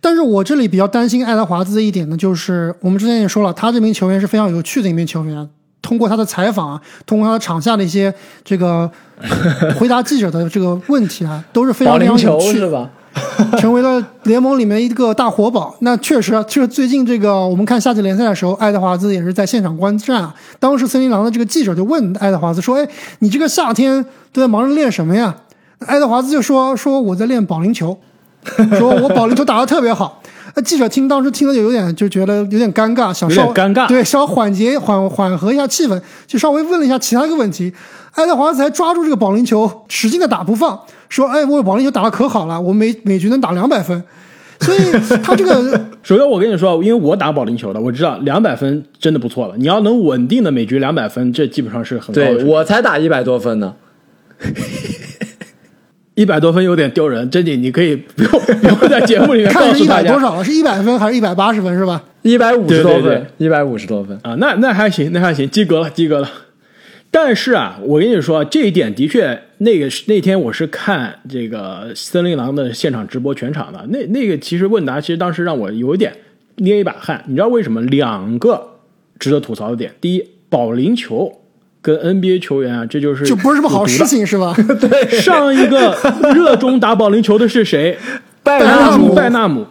[0.00, 5.50] 但是我这里比较担心爱德华兹的一点呢，就是我们之前也说了，他这名球员是非常有趣的一名球员。
[5.90, 8.88] 通过他的采访，通过他场下的一些这个
[9.76, 12.88] 回答记者的这个问题啊，都是非常非常有趣，是吧？
[13.58, 15.74] 成为了联盟里面一个大活宝。
[15.80, 20.32] 那确实，就是最近这个我们看夏季联赛的时候，爱德华兹也是在现场观战啊。
[20.60, 24.00] 当时森林狼的这个记者就问爱德华兹说：“哎，你这个夏天
[24.32, 25.34] 都在忙着练什么呀？”
[25.86, 27.98] 爱德华兹就说：“说我在练保龄球，
[28.78, 30.19] 说我保龄球打得特别好。”
[30.54, 37.72] 那记者听当时听了就有点就觉得有点尴尬，想稍尴尬，对，稍缓解缓缓和一下气氛，就稍微问了一下其他一个问题。
[38.12, 44.02] 爱德华兹才抓住这个保龄球，使劲的打不放，说：“哎，我保龄球打的可好了，我每每局能打两百分。”
[44.60, 44.78] 所以
[45.22, 49.54] 他这个，首先我跟你说，因为我打保龄球的，我知道两百分真的不错了。
[49.56, 52.44] 你要能稳定的每局两百分，这基本上是很高的。
[52.44, 53.74] 我才打一百多分呢。
[56.20, 58.30] 一百多分有点丢人，真的，你可以不用
[58.60, 62.04] 不用在节目里面 告诉大家多少了，是一百分还是一百八十分是吧？
[62.20, 66.30] 一百五十多分，一百五十多分啊，那那还行，那还行，及格了，及格了。
[67.10, 76.12] 但是啊，我跟你说，这一点的确，那个那天我是看这个森林狼的现场直播全场的，那那个其实问答，其实当时让我有一点
[76.56, 77.24] 捏一把汗。
[77.28, 77.80] 你知道为什么？
[77.80, 78.62] 两个
[79.18, 81.39] 值得吐槽的点，第一，保龄球。
[81.82, 84.54] 跟 NBA 球员啊，这就是就不是什么好事情，是吧？
[84.80, 85.96] 对， 上一个
[86.34, 87.96] 热衷打保龄球的是谁？
[88.42, 89.14] 拜纳姆。
[89.14, 89.66] 拜纳姆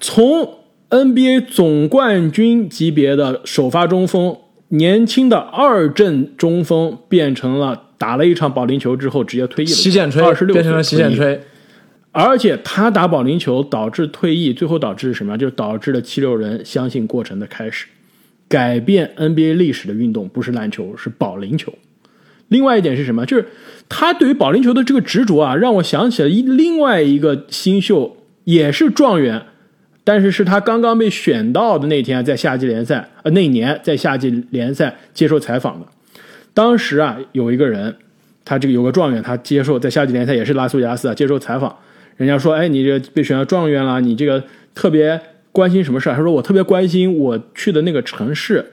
[0.00, 0.58] 从
[0.90, 4.36] NBA 总冠军级别的首发中锋，
[4.68, 9.74] 年轻的二阵中锋，变成了打了一场保龄球之后直接退役了。
[9.74, 11.40] 洗剪吹，二十六变成了洗剪吹。
[12.12, 15.36] 而且他打保龄球导致退役，最后导致什么？
[15.36, 17.86] 就是导致了七六人相信过程的开始。
[18.54, 21.74] 改变 NBA 历史的运动不是篮球，是保龄球。
[22.46, 23.26] 另外一点是什么？
[23.26, 23.44] 就是
[23.88, 29.42] 他对于保龄球的这个执着啊，让我想起了一另外一个新秀，也是状元，
[30.04, 35.86] 但是是他刚刚被选到的那天，在夏季联赛呃那年在夏季联赛接受采访的。
[36.52, 37.96] 当时啊，有一个人，
[38.44, 41.76] 他这个有个状元，他接受在夏季联赛也是拉斯维加斯啊接受采访，
[42.16, 44.44] 人家说：“哎，你这被选到状元了，你这个
[44.76, 45.20] 特别。”
[45.54, 48.72] 关心什么事他说我特别关心我去的那个城市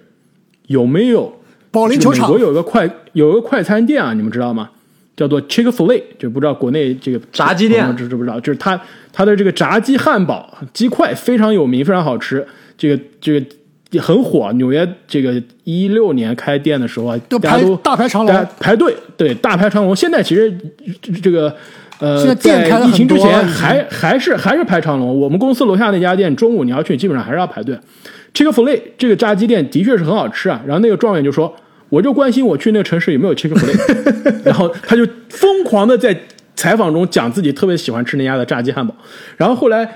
[0.66, 1.32] 有没有
[1.70, 2.28] 保龄球场。
[2.28, 4.72] 美国有个快有一个快餐店啊，你们知道吗？
[5.16, 8.40] 叫做 Chick-fil-A，就不知道国内这个炸鸡店知知不知道？
[8.40, 8.82] 就是它
[9.14, 12.44] 它的这个炸鸡汉堡鸡块非常有名，非常好吃。
[12.76, 13.46] 这个这个
[13.92, 14.52] 也很火。
[14.54, 19.96] 纽约这个一六年开店的时候啊，大家都大排长龙排队，对大排长龙。
[19.96, 20.52] 现在其实
[21.22, 21.56] 这个。
[22.02, 25.20] 呃，在疫情之前还还是还是排长龙。
[25.20, 27.80] 我们公司楼下那家店，中午你要去，基本上还是要排队。
[28.34, 30.60] Chick-fil-A 这个炸鸡店的确是很好吃啊。
[30.66, 31.56] 然后那个状元就说
[31.90, 34.42] ：“我就关心我去那个城市有没有 Chick-fil-A。
[34.44, 36.20] ”然后他就疯狂的在
[36.56, 38.96] 采访中讲自己特别喜欢吃那家的炸鸡汉堡。
[39.38, 39.88] 然后后来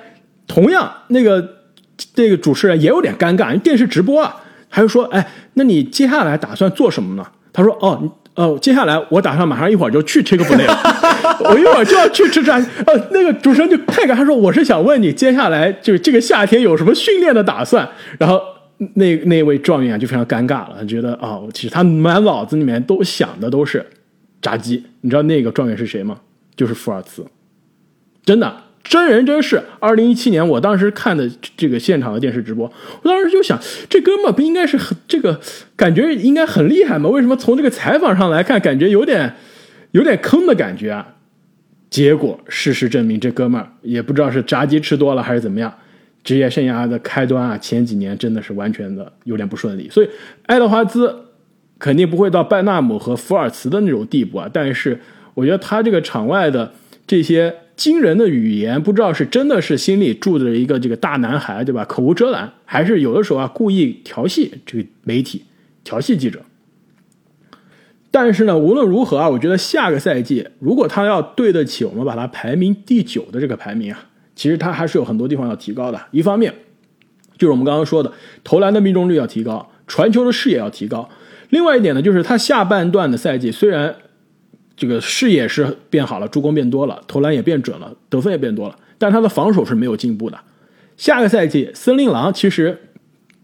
[0.45, 1.43] 同样那个
[2.18, 4.36] 那个主持人也有点尴尬，因为电视直播啊，
[4.70, 12.57] 他就说：“哎，那你接下来打算做什么呢？”他说：“哦。”哦，接下来我打算马上一会儿就去 c h i c k f i l a 我一会儿就要去吃炸。
[12.86, 17.88] 呃，那个主持人就太尴他说我是想问你接下来就这个夏天有什么训练的打算？
[18.19, 18.41] 然后
[18.95, 23.86] 那那位状元就非常尴尬了，觉得啊，其实他满脑子里面都想的都是
[24.41, 24.83] 炸鸡。
[25.01, 26.17] 你知道那个状元是谁吗？
[26.57, 27.25] 就是福尔茨，
[28.25, 28.53] 真的
[28.86, 29.61] 真人真事。
[29.79, 32.71] 二零一七年，我当时看的这个现场的电视直播，
[33.01, 33.59] 我当时就想，
[33.89, 35.41] 这哥们不应该是很这个
[35.75, 37.09] 感觉应该很厉害吗？
[37.09, 39.33] 为什么从这个采访上来看，感觉有点
[39.91, 41.15] 有点坑的感觉啊？
[41.89, 45.73] 结果事实证明，这哥们儿也不知道是炸鸡吃多了还是怎么样，
[46.23, 49.89] 职业生涯的开端啊，前几年真的是完全的有点不顺利。
[49.89, 50.09] 所以，
[50.45, 51.15] 爱德华兹
[51.79, 54.49] 肯定不会到拜纳姆和福尔茨的那种地步啊。
[54.51, 54.99] 但是，
[55.33, 56.73] 我觉得他这个场外的
[57.07, 61.84] 这些惊人的语言，不知道是真的是心里住着一个这个大男孩，对吧？
[61.86, 65.43] 口无遮拦，还是有的时候啊故意调戏这个媒体、
[65.84, 66.41] 调戏记者。
[68.11, 74.05] 但是呢，无论如何啊，我觉得下个赛季如果他要对得起我们把他排名第九的这个排名啊，
[74.36, 76.01] 其实他还是有很多地方要提高的。
[76.11, 76.53] 一方面
[77.38, 78.13] 就是我们刚刚说的
[78.45, 81.09] 投篮的命中率要提高，传球的视野要提高。
[81.49, 83.93] 另外一点呢，就是他下半段的赛季虽然
[84.76, 90.38] 这个视野是变好了，助攻变多了，投篮也变准了，得分也变多了，但他的防守是没有进步的。
[90.97, 92.78] 下个赛季森林狼其实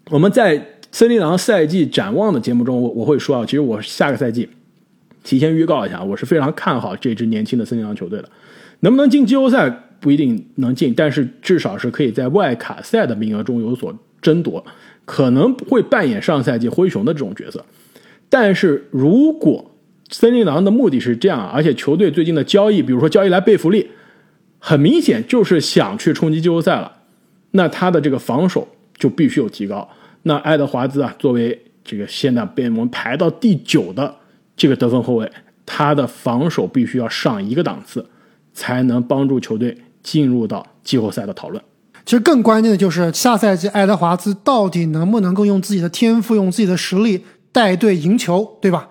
[0.10, 4.50] 我们在森林狼赛季展望的节目中，我我会说啊，其实我下个赛季。
[5.24, 8.30] 提前预告一下，我是非常看好这支年轻的森林狼球队的，
[8.80, 9.70] 能不能进季后赛
[10.00, 14.66] 不一定能进，但是至少是可以在外卡赛的名额中有所争夺，
[15.06, 17.64] 可能会扮演上赛季灰熊的这种角色。
[18.30, 19.71] 但是如果
[20.12, 23.90] 森林狼的目的是这样，而且球队最近的交易，比如说交易来贝弗利，
[24.60, 26.92] 很明显就是想去冲击季后赛了，
[27.52, 29.90] 那他的这个防守就必须有提高。
[30.24, 34.16] 那爱德华兹啊，作为这个现在被我们排到第九的。
[34.58, 35.32] 这个得分后卫，
[35.66, 38.06] 他的防守必须要上一个档次，
[38.54, 41.64] 才能帮助球队进入到季后赛的讨论。
[42.06, 48.90] 其实更关键的就是下赛季爱德华兹到底能不能够用自己的天赋、用自己的实力带队赢球，对吧？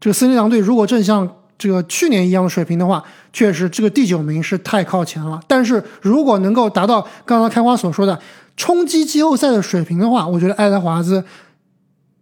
[0.00, 5.40] 这个森林狼队如果正像这个去年一样的水平的话，确实这个第九名是太靠前了。
[5.46, 8.18] 但是如果能够达到刚刚开花所说的
[8.56, 11.24] 冲击季后赛的水平的话，我觉得爱德华兹。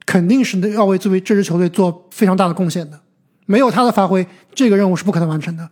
[0.09, 3.01] 肯定是要为作为这支球队做非常大的贡献的，
[3.45, 4.25] 没有他的发挥，
[4.55, 5.69] 这个任务是不可能完成的。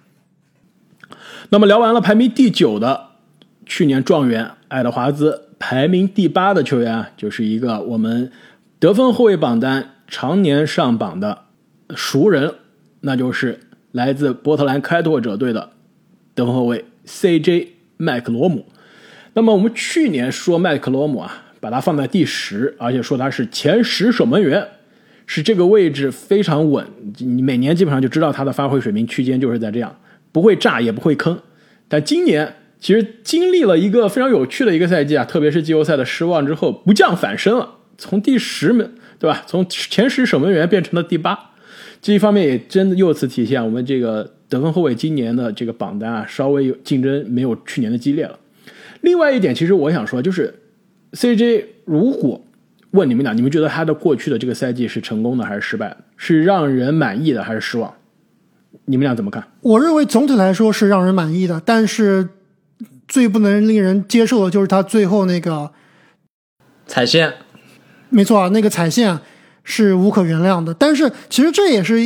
[1.50, 3.10] 那么聊完了排名第九的
[3.64, 8.32] 去年状元爱德华兹，排名第八的球员啊，就是一个我们
[8.80, 11.43] 得分后卫榜单常年上榜的
[11.96, 12.54] 熟人，
[13.00, 13.60] 那就是
[13.92, 15.70] 来自波特兰开拓者队的
[16.34, 18.66] 得分后卫 CJ 麦克罗姆。
[19.34, 21.40] 那么我们去年说麦克罗姆啊。
[21.60, 24.68] 把他放在第十，而且说他是前十守门员，
[25.24, 26.86] 是这个位置非常稳。
[27.20, 29.98] 你每年基本上就知道他的发挥水平区间就是在这样，
[30.30, 31.40] 不会炸也不会坑。
[31.88, 39.42] 但今年其实经历了一个非常有趣的一个赛季啊，特别是季后赛的失望之后，不降反升了，从第十门对吧？
[39.46, 41.52] 从前十守门员变成了第八。
[42.04, 48.38] 这一方面也真的由此体现我们这个得分后卫今年的这个榜单啊，稍微有竞争没有去年的激烈了。
[49.00, 50.54] 另外一点，其实我想说就是。
[51.14, 52.44] CJ，如果
[52.90, 55.98] 问你们俩，你们觉得他的过去的这个赛季是成功的还是失败的？
[56.16, 57.94] 是让人满意的还是失望？
[58.86, 59.46] 你们俩怎么看？
[59.60, 62.28] 我认为总体来说是让人满意的，但是
[63.06, 65.70] 最不能令人接受的就是他最后那个
[66.84, 67.32] 踩线。
[68.10, 69.20] 没错啊，那个踩线
[69.64, 70.72] 是无可原谅的。
[70.72, 71.96] 但是其实这也是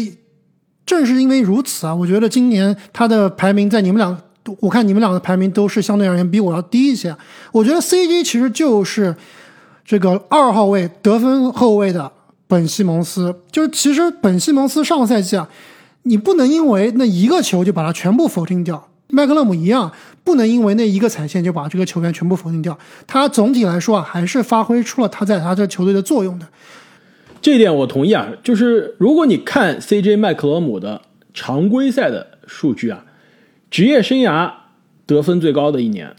[0.86, 4.18] 正是因为如此啊，我觉得今年他的排名在你们俩。
[4.60, 7.14] 我看你们两个排名都是相对而言比我要低一些。
[7.52, 9.14] 我觉得 CJ 其实就是
[9.84, 12.10] 这个二号位得分后卫的
[12.46, 13.42] 本西蒙斯。
[13.52, 15.46] 就是其实本西蒙斯上个赛季啊，
[16.04, 18.88] 你不能因为那一个球就把它全部否定掉。
[19.08, 19.92] 麦克勒姆一样，
[20.24, 22.78] 不能因为那一个踩线就把这个球员全部否定掉。
[23.06, 26.46] 他总体来说啊，还是发挥出了他在他这球队的作用的。
[27.40, 28.32] 这点我同意啊。
[28.42, 31.02] 就是如果你看 CJ 麦克罗姆的
[31.34, 33.04] 常规赛的数据啊。
[33.70, 34.50] 职业生涯
[35.04, 36.16] 得分最高的一年，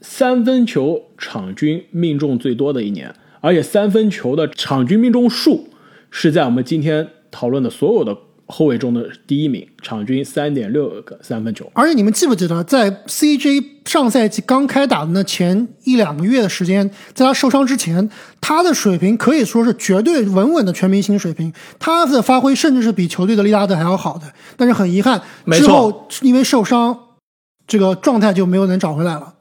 [0.00, 5.68] 三分球场均命中最多的一年，而且三分球的场均命中数
[6.10, 11.70] 是在我们今天讨论的所有的后卫中的第一名，场均三点六个三分球。
[11.74, 18.08] 而且你们记不记得，在 CJ 上赛季刚开打的那前一两个月的时间，在他受伤之前，
[18.40, 24.32] 他的水平可以说是绝对稳稳的全明星水平，他的发挥甚至是比球队的利拉德还要好的。
[24.56, 25.20] 但是很遗憾，
[25.52, 26.96] 之后因为受伤，
[27.66, 29.34] 这个状态就没有能找回来了。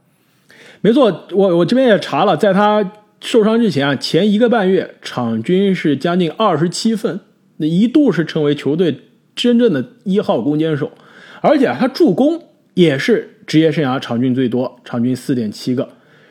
[0.81, 2.91] 没错，我我这边也查了，在他
[3.21, 7.19] 受伤之前啊，前一个半月场均是将近二十七分，
[7.57, 9.01] 那一度是成为球队
[9.35, 10.91] 真正的一号攻坚手，
[11.41, 12.43] 而且他助攻
[12.73, 15.89] 也是职业生涯场均最多，场均四点七个，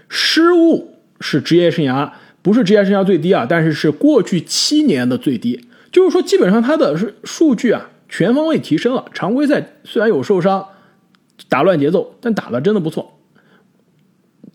[0.09, 2.11] 失误是职业生涯
[2.43, 7.91] 不是职业生涯最低啊，但是是过去七年的最低，就是说基本上他的数数据啊。
[8.07, 9.07] 全方位提升了。
[9.12, 10.68] 常规赛虽然有受伤，
[11.49, 13.18] 打乱节奏，但打的真的不错。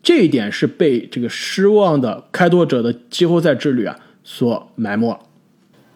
[0.02, 5.20] 这一点是被这个失望的开拓者的季后赛之旅啊所埋没了。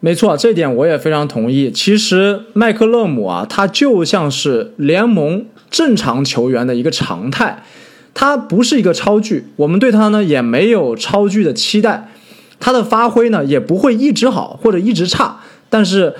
[0.05, 1.71] 没错，这点我也非常同意。
[1.71, 7.63] 其实麦克勒姆啊，他就像是联盟正常球员的一个常态，
[8.13, 12.11] 他不是一个超巨，我们对他呢也没有超巨的期待，
[12.59, 15.39] 他的发挥呢也不会一直好或者一直差，
[15.71, 16.13] 但是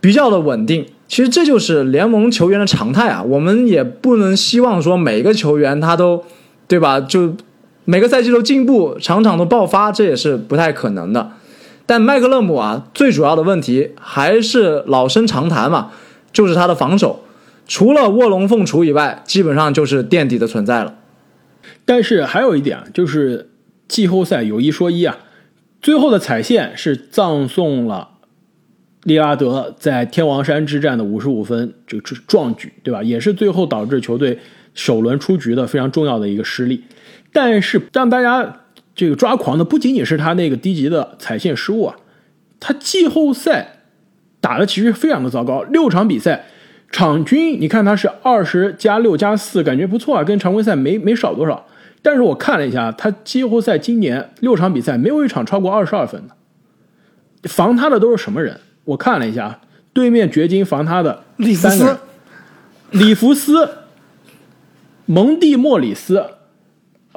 [0.00, 0.86] 比较的稳定。
[1.06, 6.24] 其实这就是联盟球员的常态啊，我们也不能希望说每个球员他都，
[6.66, 6.98] 对吧？
[6.98, 7.34] 就
[7.84, 11.32] 每个赛季都进步，场场都爆发，这也是不太可能的。
[11.88, 15.92] 但麦克勒姆啊，最主要的问题还是老生常谈嘛，
[16.32, 17.22] 就是他的防守，
[17.68, 20.96] 除了卧龙凤雏以外，基本上就是垫底的存在了。
[21.84, 23.50] 但是还有一点就是
[23.86, 25.16] 季后赛有一说一啊，
[25.80, 28.08] 最后的彩线是葬送了
[29.04, 33.00] 利拉德在天王山之战的五十五分这个壮举，对吧？
[33.04, 34.40] 也是最后导致球队
[34.74, 36.82] 首轮出局的非常重要的一个失利。
[37.32, 38.62] 但是让大家。
[38.96, 41.96] 这个抓狂的不仅仅是他那个低级的踩线失误啊，
[42.58, 43.82] 他季后赛
[44.40, 46.46] 打的其实非常的糟糕，六场比赛
[46.90, 51.66] 场均你看他是二十加六加四，感觉不错啊，跟常规赛没没少多少。
[52.00, 58.58] 但是我看了一下，他季后赛今年六场比赛没有一场超过二十二分的，防他的都是什么人？
[58.84, 59.60] 我看了一下，
[59.92, 61.98] 对面掘金防他的里弗斯、
[62.92, 63.68] 里弗斯、
[65.04, 66.24] 蒙蒂莫里斯。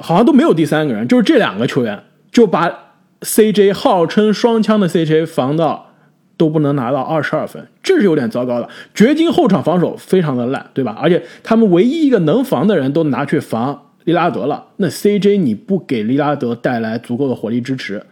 [0.00, 5.92] 好像都没有第三个人，就是这两个球员就把 CJ 号称双枪的 CJ 防到
[6.36, 8.68] 都不能拿到二十二分，这是有点糟糕的。
[8.94, 10.96] 掘金后场防守非常的烂，对吧？
[10.98, 18.02] 而且他们唯一一个能防的人都拿去防利拉德了，那 CJ 你不给利拉德带来足够的火力支持，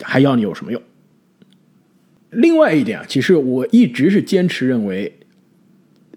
[0.00, 0.80] 还要你有什么用？
[2.30, 5.18] 另外一点啊，其实我一直是坚持认为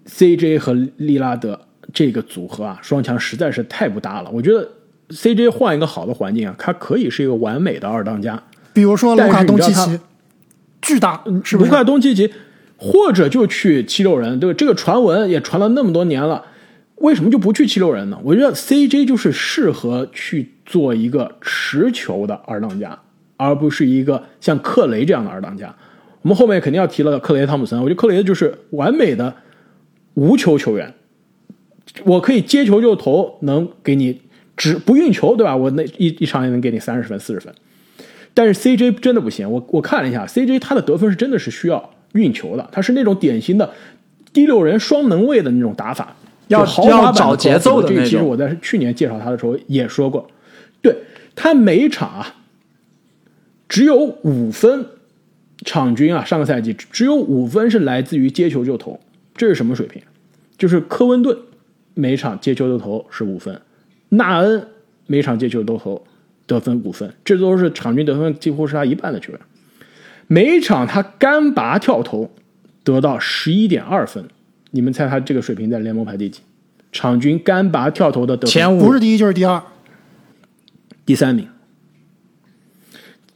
[0.06, 1.60] ，CJ 和利拉德
[1.92, 4.68] 这个组合啊，双枪实在是太不搭了，我觉得。
[5.10, 8.42] CJ 换一个好的环境啊，他可以是一个完美的二当家。
[8.72, 9.98] 比如说卢卡东契奇，
[10.80, 12.32] 巨大，是卢卡东契奇，
[12.76, 14.38] 或者就去七六人。
[14.38, 16.44] 对吧，这个传闻也传了那么多年了，
[16.96, 18.18] 为什么就不去七六人呢？
[18.22, 22.96] 我觉得 CJ 就是适合去做一个持球的二当家，
[23.36, 25.74] 而不是一个像克雷这样的二当家。
[26.22, 29.34] 我们后面肯定要提了克雷汤普森，我觉得克雷就是完美的
[30.14, 30.94] 无球球员，
[32.04, 34.20] 我可以接球就投，能给你。
[34.60, 35.56] 只不运球，对吧？
[35.56, 37.50] 我那一一场也能给你三十分、四十分。
[38.34, 43.70] 但是 CJ 真的不行，我我看了一下，CJ 他的得分是真的是需要运球的，他是那种典型的
[44.34, 46.14] 第六人双能位的那种打法，
[46.48, 48.04] 要要找节奏的那种。
[48.04, 50.30] 其实我在去年介绍他的时候也说过，
[50.82, 50.94] 对
[51.34, 52.36] 他每场啊
[53.66, 54.84] 只有五分
[55.64, 59.00] 场均啊，上个赛季只有五分是来自于接球就投，
[59.34, 60.02] 这是什么水平？
[60.58, 61.34] 就是科温顿
[61.94, 63.58] 每场接球就投是五分。
[64.10, 64.68] 纳恩
[65.06, 66.06] 每场接球都投
[66.46, 69.40] 得分五分，这都是场均得分几乎是他一半的球员。
[70.26, 72.30] 每场他干拔跳投
[72.84, 74.24] 得到十一点二分，
[74.70, 76.40] 你们猜他这个水平在联盟排第几？
[76.92, 79.62] 场均干拔跳投的得分前五不是第一就是第二，
[81.06, 81.48] 第三名。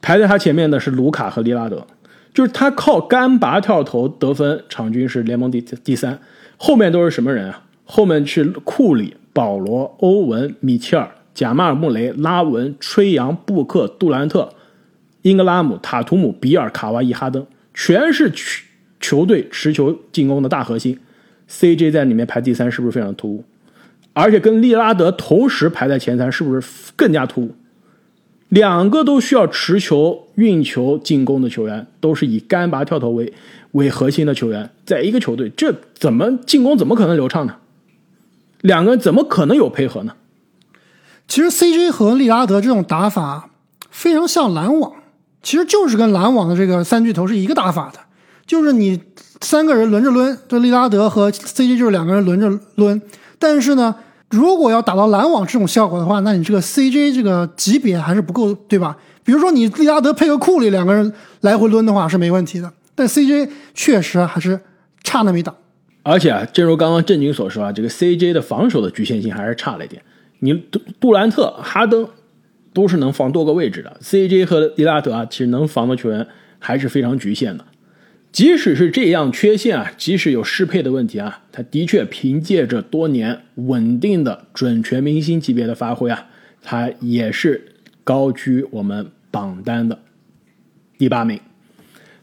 [0.02, 1.86] 排在他前面的是卢卡和利拉德，
[2.32, 6.18] 就是他靠干拔跳投得分场均是联盟第第三，
[6.56, 7.64] 后面都是什么人啊？
[7.84, 9.16] 后面是库里。
[9.34, 14.48] 保罗、欧文、米切尔、贾马尔·穆雷、拉文、吹杨、布克、杜兰特、
[15.20, 18.62] 英格拉姆、塔图姆、比尔、卡哇伊、哈登，全是球
[19.00, 20.98] 球队持球进攻的大核心。
[21.50, 23.44] CJ 在里面排第三，是不是非常突兀？
[24.12, 27.50] 而且跟利拉德同时排在前三，是不是更加突兀？
[28.48, 33.32] 两个都需要持球、运球进攻的球员，都是以干拔跳投为
[33.72, 37.56] 为核心的球员，在一个球队，这怎么进攻怎么可能流畅呢？
[38.64, 40.14] 两个人怎么可能有配合呢？
[41.28, 43.50] 其实 CJ 和利拉德这种打法
[43.90, 44.90] 非常像篮网，
[45.42, 47.98] 其实就是跟篮网的这个三巨头是一个打法的，
[48.46, 48.98] 就是你
[49.42, 53.00] 三个人轮着抡，这利拉德和 CJ 就是两个人轮着抡。
[53.38, 53.94] 但是呢，
[54.30, 58.96] 如果要打到篮网这种效果的话，那你这个 CJ 这个级别还是不够，对吧？
[59.22, 61.12] 比如说你利拉德配合库里两个人
[61.42, 64.58] 来回抡的话是没问题的，但 CJ 确实还是
[65.02, 65.54] 差那么一档。
[66.04, 70.02] 而且啊，正如刚刚郑军所说啊，这个 CJ 的防守的局限性还是差了一点。
[70.40, 72.06] 你杜杜兰特、哈登
[72.74, 76.26] 都是能防多个位置的，CJ 和利拉德啊，其实能防的球员
[76.58, 77.64] 还是非常局限的。
[78.30, 86.26] 即使是这样缺陷啊，即使有适配的问题啊，他的确凭借着多年稳定的准全明星级别的发挥啊，
[86.62, 89.98] 他也是高居我们榜单的
[90.98, 91.40] 第八名。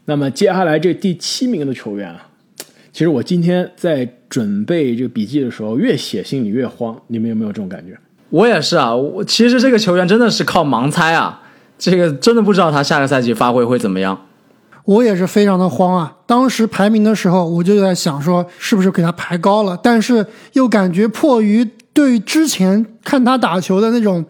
[0.04, 2.28] 那么接下来这第七名的球员啊。
[2.92, 6.96] 其其实我今天在准备这个笔记的时候，越写心里越慌。
[7.08, 7.98] 你们有没有这种感觉？
[8.30, 11.42] 我也是啊，我其实这个球员真的是靠盲猜啊，
[11.76, 14.26] 这个真的不知道他下个赛季发挥会怎么样。
[14.84, 16.16] 我也是非常的慌啊！
[16.26, 19.76] 当时排名的时候，我就在想说，是不是给他排高了？
[19.82, 24.24] 但是又感觉迫于对之前看他打球的那种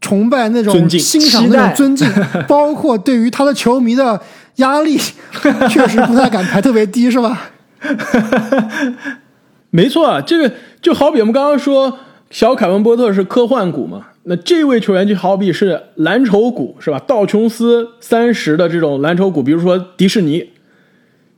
[0.00, 2.08] 崇拜、那种尊敬欣赏、那种尊敬，
[2.48, 4.18] 包括对于他的球迷的
[4.56, 4.96] 压力，
[5.68, 7.50] 确实不太敢排特别低，是吧？
[9.70, 11.98] 没错啊，这个就好比我们刚刚说
[12.30, 16.98] 小凯文波特是科幻股嘛，那这位球员就好比是蓝筹股是吧？
[16.98, 20.50] 道琼斯三十的这种蓝筹股，比如说迪士尼，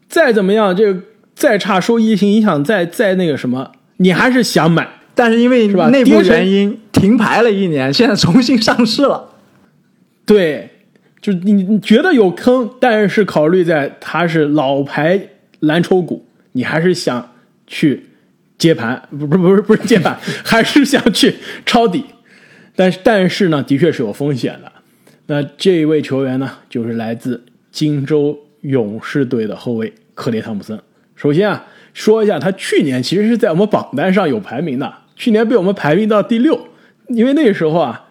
[0.08, 1.00] 再怎么样，这个
[1.34, 4.88] 再差收益性影响再再那个什么，你还是想买。
[5.16, 9.30] 但是因为是吧内部原因停牌了一年，现在重新上市了。
[10.26, 10.70] 对，
[11.20, 15.28] 就你你觉得有坑，但是考虑在它是老牌
[15.60, 17.32] 蓝筹股，你还是想
[17.66, 18.06] 去
[18.58, 22.04] 接盘， 不不不是不是接盘， 还是想去抄底。
[22.74, 24.72] 但是但是呢，的确是有风险的。
[25.26, 30.78] 那这一位球员呢，就是来自金州勇士队的后卫克雷汤普森。
[31.14, 36.68] 首先啊，说一下他去年其实是在我们榜单上有排名的，去年被我们排名到第六，
[37.08, 38.08] 因为那个时候啊，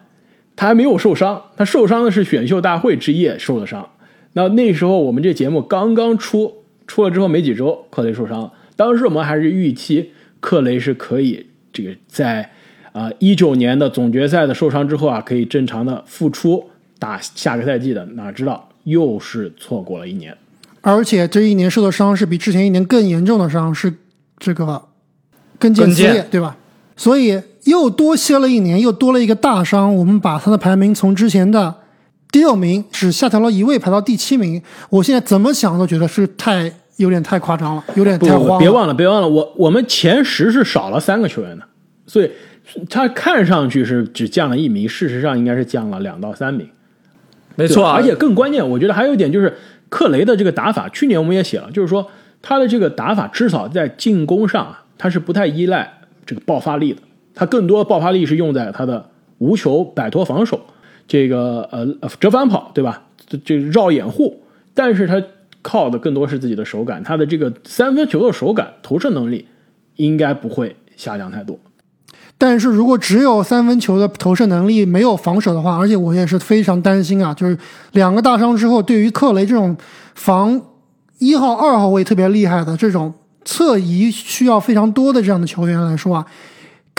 [0.55, 3.89] 他还没有受伤，他受伤的是选秀大会之夜受的伤。
[4.33, 8.51] 那那时候我们这节目刚刚出，出了之后没几周，克雷受伤了。
[8.75, 12.49] 当时我们还是预期克雷是可以这个在
[12.91, 16.69] 啊一九年的总决赛的受伤之后啊，可以正常的复出
[16.99, 18.05] 打下个赛季的。
[18.07, 20.35] 哪知道又是错过了一年。
[20.81, 23.93] 而且这一年受的伤是比之前一年更严重的伤，是
[24.37, 24.83] 这个
[25.57, 26.57] 跟腱撕裂，对吧？
[26.97, 29.95] 所以又多歇了一年，又多了一个大伤。
[29.95, 31.73] 我们把他的排名从之前的
[32.33, 34.59] 第六名只下调了一位，排到第七名。
[34.89, 38.57] 我现在怎么想都觉得是太有点太夸张了，有点太慌了。
[38.57, 41.63] 别忘了，别忘了，我我们前十是少了三个球员的，
[42.07, 42.31] 所以
[42.89, 46.67] 他看上去是只降了一名，事实上应该是降了两到三名。
[47.53, 49.55] 没错啊，而且更关键，我觉得还有一点就是
[49.89, 52.09] 克雷的这个打法，去年我们也写了，就是说
[52.41, 57.01] 他的这个打法至少在进攻上啊，他是不太依赖这个爆发力的，
[57.35, 59.07] 他更多的爆发力是用在他的
[59.37, 60.59] 无球摆脱防守，
[61.07, 63.03] 这个呃折返跑，对吧？
[63.27, 64.41] 这这绕掩护，
[64.73, 65.21] 但是他
[65.61, 69.47] 靠的更多是自己的手感，他的这个三分球的手感、投射能力
[69.95, 71.57] 应该不会下降太多。
[72.37, 77.57] 但是如果只有三分球的投射能力，没有防守的话，而且我也是非常担心啊，就是
[77.93, 79.77] 两个大伤之后，对于克雷这种
[80.15, 80.61] 防
[81.19, 83.13] 一号、二号位特别厉害的这种
[83.45, 86.25] 侧移需要非常多的这样的球员来说啊，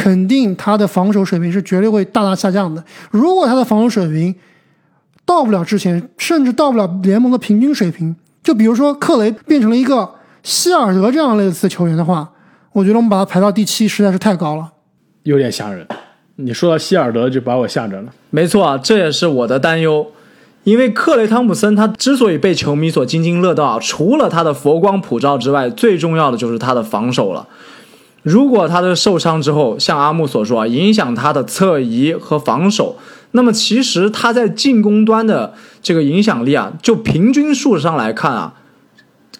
[0.05, 2.85] 肯定他的防守水平是绝对会大大下降的。
[3.11, 4.35] 如果他的防守水平
[5.25, 10.07] 到不了之前，甚至到不了联盟的平均水平，就比如说克雷变成了一个
[10.43, 12.29] 希尔德这样类似的球员的话，
[12.75, 14.73] 我觉得我们把他排到第七实在是太高了。
[15.23, 15.87] 有点吓人，
[16.37, 18.13] 你说到希尔德就把我吓着了。
[18.29, 20.07] 没错啊，这也是我的担忧。
[20.65, 27.49] 因为克雷汤普森他之所以被球迷所津津乐道啊，除了他的佛光普照之外，最重要的就是他的防守了。
[28.25, 32.97] 如果他的受伤之后，像阿木所说啊，影响他的侧移和防守，
[33.33, 35.53] 那么其实他在进攻端的
[35.83, 38.55] 这个影响力啊，就平均数上来看啊，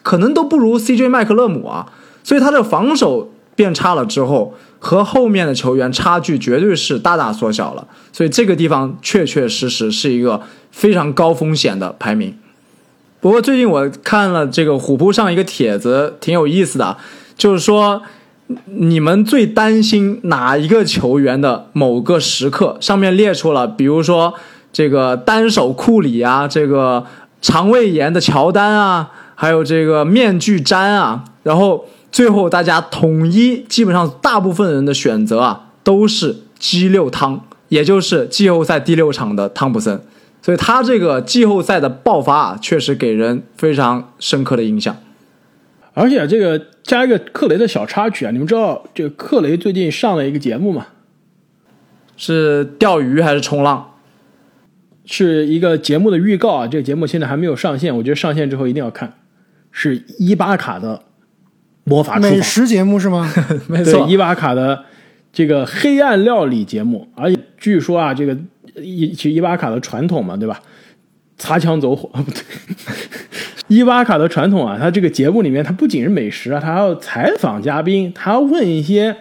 [0.03, 1.93] 可能都不如 CJ 麦克勒姆啊。
[2.23, 7.87] 所以他的防守变差了之后，和后面的球员差距绝对是大大缩小了。
[8.13, 12.37] 所以这个地方确确实实是一个非常高风险的排名。
[13.21, 16.99] 不过最近我看了这个虎扑上一个帖子，挺有意思的，
[17.39, 18.03] 就是说
[18.67, 22.77] 你们最担心哪一个球员的某个时刻？
[22.81, 24.35] 上面列出了，比如说
[24.73, 27.05] 这个单手库里啊，这个
[27.41, 40.01] 肠胃炎的乔丹啊，还有这个面具詹啊，然后最后大家统一，基本上大部分人的选择啊都是 G 六汤，也就是季后赛第六场的汤普森。
[40.43, 44.95] 所以他这个季后赛的爆发啊，确实给人非常深刻的印象。
[45.95, 50.89] 而且这个加一个克雷的小插曲啊，你们知道这个克雷最近上了一个节目吗？
[52.17, 53.93] 是钓鱼还是冲浪？
[55.07, 59.15] 是一个节目的预告啊，这个节目现在还没有上线，我觉得上线之后一定要看。
[59.71, 61.03] 是伊巴卡的
[61.85, 63.29] 魔法，美食节目是吗？
[63.69, 64.85] 没错伊巴卡的
[65.33, 68.37] 这个黑暗料理节目，而且据说啊，这个
[68.77, 70.61] 伊其实伊巴卡的传统嘛，对吧？
[71.45, 72.41] 擦枪走火啊不对，
[73.69, 79.15] 伊巴卡的传统啊，他这个节目里面，他不仅是美食啊，他还要采访嘉宾，他要问一些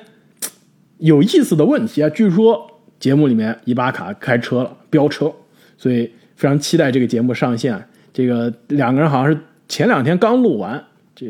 [1.00, 2.10] 有意思的问题啊。
[2.12, 2.66] 据说
[2.98, 5.30] 节目里面伊巴卡开车了，飙车，
[5.78, 7.78] 所以非常期待这个节目上线。
[8.14, 10.82] 这个两个人好像是前两天刚录完，
[11.14, 11.26] 这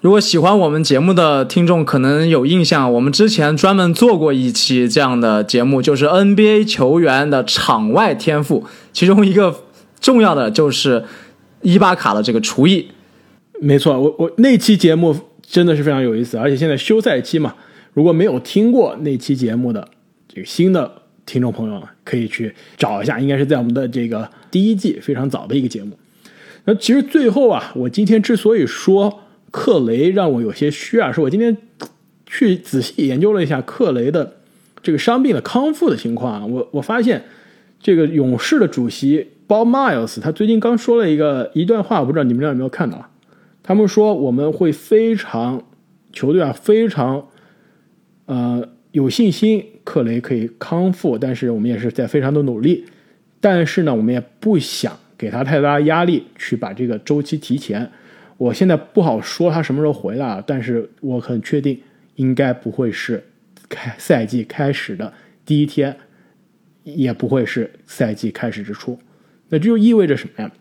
[0.00, 9.64] 如果喜欢我们节目的听众可能有印象，我们之前专门做过一期这样的节目，就是 NBA 球员的场外天赋，其中一个
[10.00, 11.04] 重要的就是
[11.62, 12.88] 伊巴卡的这个厨艺。
[13.60, 17.54] 没错，我我那期节目真的是非常有意思，而且现在休赛期嘛，
[17.92, 19.88] 如果没有听过那期节目的
[20.28, 25.98] 这个新的听众朋友呢，可以去找一下，应该是在我们的这个第一季非常早的一个节目。
[26.64, 31.56] 那其实最后啊，我今天之所以说克雷让我有些虚啊，是我今天
[32.26, 34.36] 去仔细研究了一下克雷的
[34.82, 37.24] 这个伤病的康复的情况啊，我我发现
[37.82, 43.10] 这个勇士的主席 Bob Miles 他最近刚说了一个一段话，我不知道你们俩有没有看到。
[43.62, 45.64] 他们说我们会非常
[46.12, 47.28] 球队啊，非常
[48.26, 52.84] 呃有信心，克雷可以康复，但是我们也是在非常的努力，
[53.40, 57.90] 但是呢，我们也不想给他太大压力，去把这个周期提前。
[58.36, 61.80] 我现在不好说他什么时候回来，但是我很确定，
[62.16, 63.24] 应该不会是
[63.70, 65.10] 开赛季开始的
[65.46, 65.96] 第一天，
[66.84, 68.98] 也不会是赛季开始之初。
[69.48, 70.52] 那这就意味着什么呀？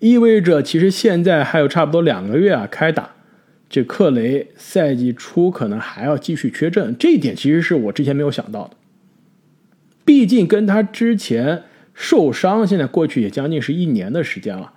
[0.00, 3.10] 意味着，其实现在还有差不多两个月啊，开打。
[3.70, 8.76] 这克雷赛季初可能还要继续缺阵，这一点其实是我之前没有想到的。
[10.04, 11.62] 毕竟跟他之前
[11.94, 14.72] 受伤，现在过去也将近是一年的时间了。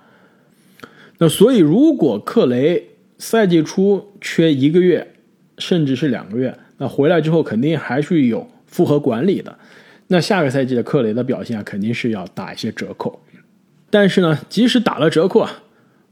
[1.18, 5.14] 那所以，如果克雷赛季初缺一个月，
[5.58, 9.58] 甚至是两个月，那回来之后肯定还是有复合管理的。
[10.08, 13.20] 那下个赛季的克雷的表现啊，肯定是要打一些折扣。
[13.90, 15.50] 但是呢，即使打了折扣啊，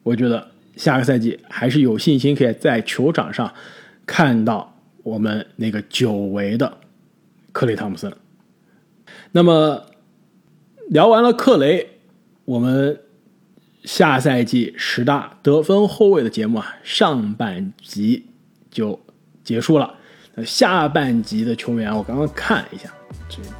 [0.02, 3.52] 我觉得下个赛季还是有信心可以在球场上
[4.06, 6.78] 看到我们那个久违的
[7.52, 8.12] 克雷汤普森。
[9.32, 9.86] 那么
[10.88, 11.98] 聊完了克雷，
[12.44, 13.00] 我们
[13.84, 18.26] 下赛季十大得分后卫的节目啊，上半集
[18.70, 18.98] 就
[19.42, 19.94] 结束了。
[20.44, 22.92] 下半集的球员，我刚刚看了一下，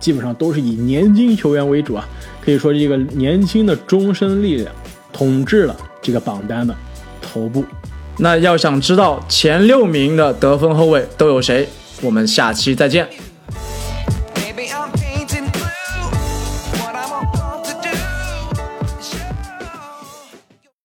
[0.01, 2.09] 基本上都是以年轻球员为主啊。
[2.45, 4.75] 可以说，这个年轻的终身力量
[5.13, 6.75] 统治了这个榜单的
[7.23, 7.65] 头部。
[8.19, 11.69] 那要想知道前六名的得分后卫都有谁，
[12.03, 13.09] 我们下期再见。